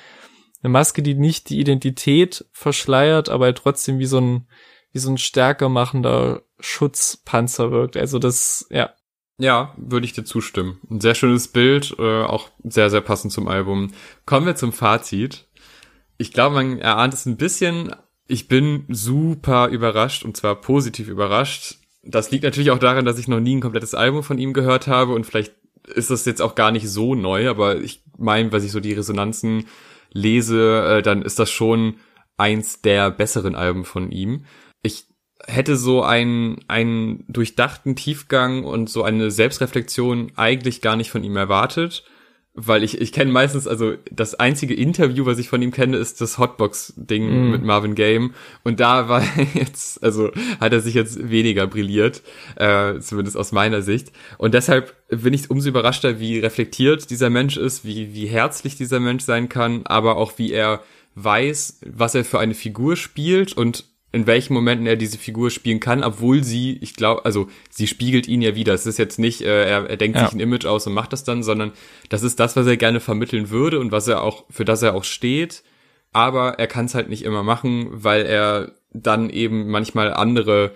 [0.62, 4.48] eine Maske, die nicht die Identität verschleiert, aber halt trotzdem wie so ein,
[4.92, 7.96] wie so ein stärker machender Schutzpanzer wirkt.
[7.96, 8.94] Also das, ja,
[9.40, 10.80] Ja, würde ich dir zustimmen.
[10.90, 13.92] Ein sehr schönes Bild, äh, auch sehr, sehr passend zum Album.
[14.26, 15.46] Kommen wir zum Fazit.
[16.16, 17.94] Ich glaube, man erahnt es ein bisschen.
[18.26, 21.78] Ich bin super überrascht und zwar positiv überrascht.
[22.10, 24.86] Das liegt natürlich auch daran, dass ich noch nie ein komplettes Album von ihm gehört
[24.86, 25.54] habe und vielleicht
[25.94, 28.92] ist das jetzt auch gar nicht so neu, aber ich meine, weil ich so die
[28.92, 29.66] Resonanzen
[30.12, 31.96] lese, äh, dann ist das schon
[32.36, 34.44] eins der besseren Alben von ihm.
[34.82, 35.06] Ich
[35.46, 41.36] hätte so einen, einen durchdachten Tiefgang und so eine Selbstreflexion eigentlich gar nicht von ihm
[41.36, 42.04] erwartet,
[42.60, 46.20] weil ich, ich kenne meistens, also das einzige Interview, was ich von ihm kenne, ist
[46.20, 47.50] das Hotbox-Ding Mm.
[47.52, 48.34] mit Marvin Game.
[48.64, 52.22] Und da war er jetzt, also hat er sich jetzt weniger brilliert,
[52.56, 54.12] äh, zumindest aus meiner Sicht.
[54.38, 58.98] Und deshalb bin ich umso überraschter, wie reflektiert dieser Mensch ist, wie, wie herzlich dieser
[59.00, 60.82] Mensch sein kann, aber auch wie er
[61.14, 65.80] weiß, was er für eine Figur spielt und in welchen Momenten er diese Figur spielen
[65.80, 68.72] kann, obwohl sie, ich glaube, also sie spiegelt ihn ja wieder.
[68.72, 70.24] Es ist jetzt nicht, äh, er, er denkt Ja.
[70.24, 71.72] sich ein Image aus und macht das dann, sondern
[72.08, 74.94] das ist das, was er gerne vermitteln würde und was er auch, für das er
[74.94, 75.62] auch steht.
[76.12, 80.72] Aber er kann es halt nicht immer machen, weil er dann eben manchmal andere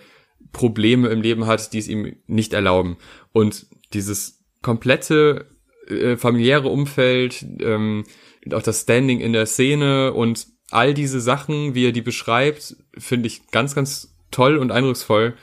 [0.52, 2.98] Probleme im Leben hat, die es ihm nicht erlauben.
[3.32, 5.46] Und dieses komplette
[5.88, 8.04] äh, familiäre Umfeld, ähm,
[8.52, 13.26] auch das Standing in der Szene und all diese Sachen, wie er die beschreibt, finde
[13.26, 15.34] ich ganz, ganz toll und eindrucksvoll.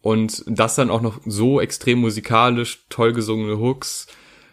[0.00, 4.06] Und das dann auch noch so extrem musikalisch, toll gesungene Hooks,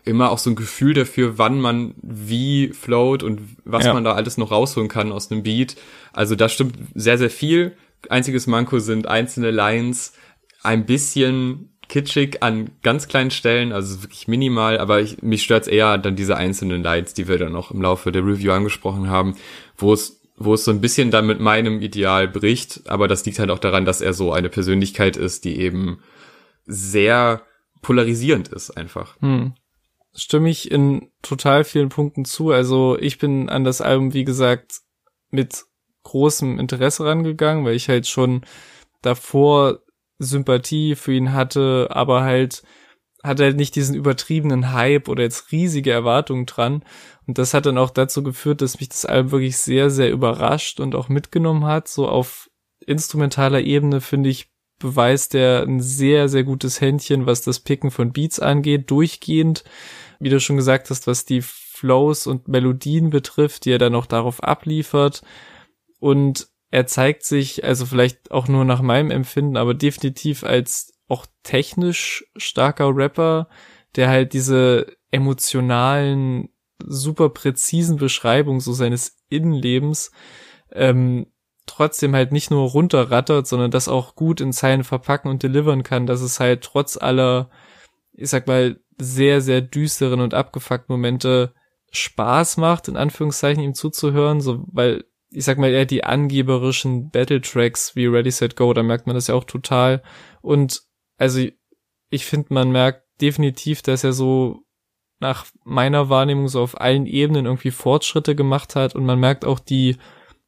[0.04, 3.94] immer auch so ein Gefühl dafür, wann man wie float und was Ja.
[3.94, 5.76] man da alles noch rausholen kann aus einem Beat.
[6.14, 7.76] Also da stimmt sehr, sehr viel.
[8.10, 10.14] Einziges Manko sind einzelne Lines,
[10.62, 15.98] ein bisschen kitschig an ganz kleinen Stellen, also wirklich minimal, aber ich, mich stört's eher
[16.00, 19.36] dann diese einzelnen Lines, die wir dann noch im Laufe der Review angesprochen haben,
[19.78, 23.40] wo es wo es so ein bisschen dann mit meinem Ideal bricht, aber das liegt
[23.40, 26.00] halt auch daran, dass er so eine Persönlichkeit ist, die eben
[26.66, 27.42] sehr
[27.82, 29.20] polarisierend ist einfach.
[29.22, 29.54] Hm.
[30.14, 32.52] Stimme ich in total vielen Punkten zu.
[32.52, 34.80] Also ich bin an das Album, wie gesagt,
[35.30, 35.66] mit
[36.04, 38.46] großem Interesse rangegangen, weil ich halt schon
[39.02, 39.80] davor
[40.18, 42.64] Sympathie für ihn hatte, aber halt
[43.26, 46.84] hatte halt nicht diesen übertriebenen Hype oder jetzt riesige Erwartungen dran.
[47.28, 50.80] Und das hat dann auch dazu geführt, dass mich das Album wirklich sehr, sehr überrascht
[50.80, 51.88] und auch mitgenommen hat.
[51.88, 52.50] So auf
[52.86, 54.50] instrumentaler Ebene finde ich,
[54.80, 59.64] beweist er ein sehr, sehr gutes Händchen, was das Picken von Beats angeht, durchgehend.
[60.20, 64.06] Wie du schon gesagt hast, was die Flows und Melodien betrifft, die er dann auch
[64.06, 65.24] darauf abliefert.
[66.00, 71.26] Und er zeigt sich, also vielleicht auch nur nach meinem Empfinden, aber definitiv als auch
[71.44, 73.48] technisch starker Rapper,
[73.96, 76.50] der halt diese emotionalen,
[76.84, 80.12] super präzisen Beschreibungen so seines Innenlebens
[80.72, 81.28] ähm,
[81.66, 86.06] trotzdem halt nicht nur runterrattert, sondern das auch gut in Zeilen verpacken und delivern kann,
[86.06, 87.50] dass es halt trotz aller,
[88.14, 91.54] ich sag mal, sehr, sehr düsteren und abgefuckten Momente
[91.92, 97.96] Spaß macht, in Anführungszeichen ihm zuzuhören, so, weil, ich sag mal, eher die angeberischen Battle-Tracks
[97.96, 100.04] wie Ready, Set, Go, da merkt man das ja auch total.
[100.42, 100.84] Und,
[101.18, 101.48] also,
[102.10, 104.66] ich finde, man merkt definitiv, dass er so
[105.20, 109.60] nach meiner Wahrnehmung so auf allen Ebenen irgendwie Fortschritte gemacht hat und man merkt auch
[109.60, 109.98] die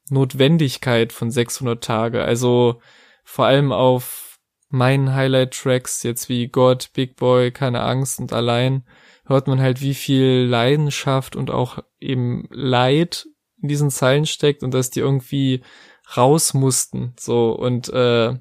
[0.10, 2.24] Notwendigkeit von 600 Tage.
[2.24, 2.82] Also
[3.24, 4.40] vor allem auf
[4.70, 8.86] meinen Highlight-Tracks, jetzt wie God, Big Boy, keine Angst und allein,
[9.26, 13.28] hört man halt, wie viel Leidenschaft und auch eben Leid
[13.62, 15.62] in diesen Zeilen steckt und dass die irgendwie
[16.16, 18.38] raus mussten, so und äh,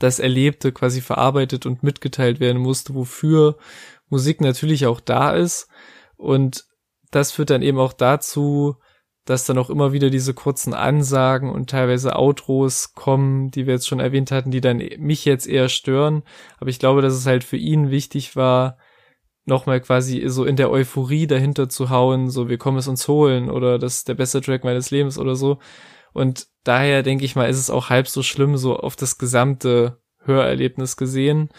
[0.00, 3.56] das Erlebte quasi verarbeitet und mitgeteilt werden musste, wofür
[4.08, 5.68] Musik natürlich auch da ist
[6.16, 6.64] und
[7.12, 8.76] das führt dann eben auch dazu,
[9.24, 13.86] dass dann auch immer wieder diese kurzen Ansagen und teilweise Outros kommen, die wir jetzt
[13.86, 16.22] schon erwähnt hatten, die dann mich jetzt eher stören.
[16.58, 18.78] Aber ich glaube, dass es halt für ihn wichtig war,
[19.44, 23.50] nochmal quasi so in der Euphorie dahinter zu hauen, so wir kommen es uns holen
[23.50, 25.58] oder das ist der beste Track meines Lebens oder so.
[26.12, 30.00] Und daher denke ich mal, ist es auch halb so schlimm, so auf das gesamte
[30.18, 31.50] Hörerlebnis gesehen.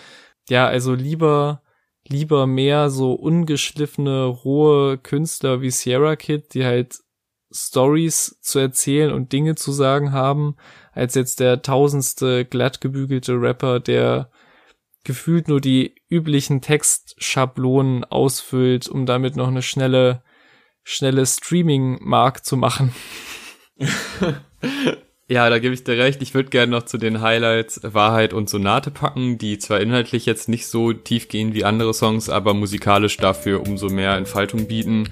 [0.49, 1.62] Ja, also lieber
[2.08, 6.99] lieber mehr so ungeschliffene, rohe Künstler wie Sierra Kid, die halt
[7.52, 10.56] Stories zu erzählen und Dinge zu sagen haben,
[10.93, 14.32] als jetzt der tausendste glatt gebügelte Rapper, der
[15.04, 20.24] gefühlt nur die üblichen Textschablonen ausfüllt, um damit noch eine schnelle,
[20.84, 22.93] schnelle Streaming-Mark zu machen.
[25.32, 26.22] Ja, da gebe ich dir recht.
[26.22, 30.50] Ich würde gerne noch zu den Highlights Wahrheit und Sonate packen, die zwar inhaltlich jetzt
[30.50, 35.08] nicht so tief gehen wie andere Songs, aber musikalisch dafür umso mehr Entfaltung bieten.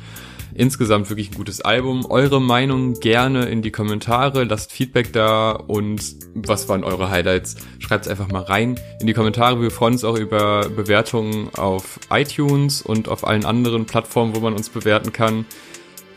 [0.54, 2.06] Insgesamt wirklich ein gutes Album.
[2.06, 6.02] Eure Meinung gerne in die Kommentare, lasst Feedback da und
[6.34, 7.56] was waren eure Highlights?
[7.80, 9.62] Schreibt's einfach mal rein in die Kommentare.
[9.62, 14.54] Wir freuen uns auch über Bewertungen auf iTunes und auf allen anderen Plattformen, wo man
[14.54, 15.46] uns bewerten kann.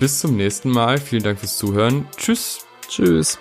[0.02, 0.98] Bis zum nächsten Mal.
[0.98, 2.08] Vielen Dank fürs Zuhören.
[2.16, 2.66] Tschüss.
[2.88, 3.38] Tschüss.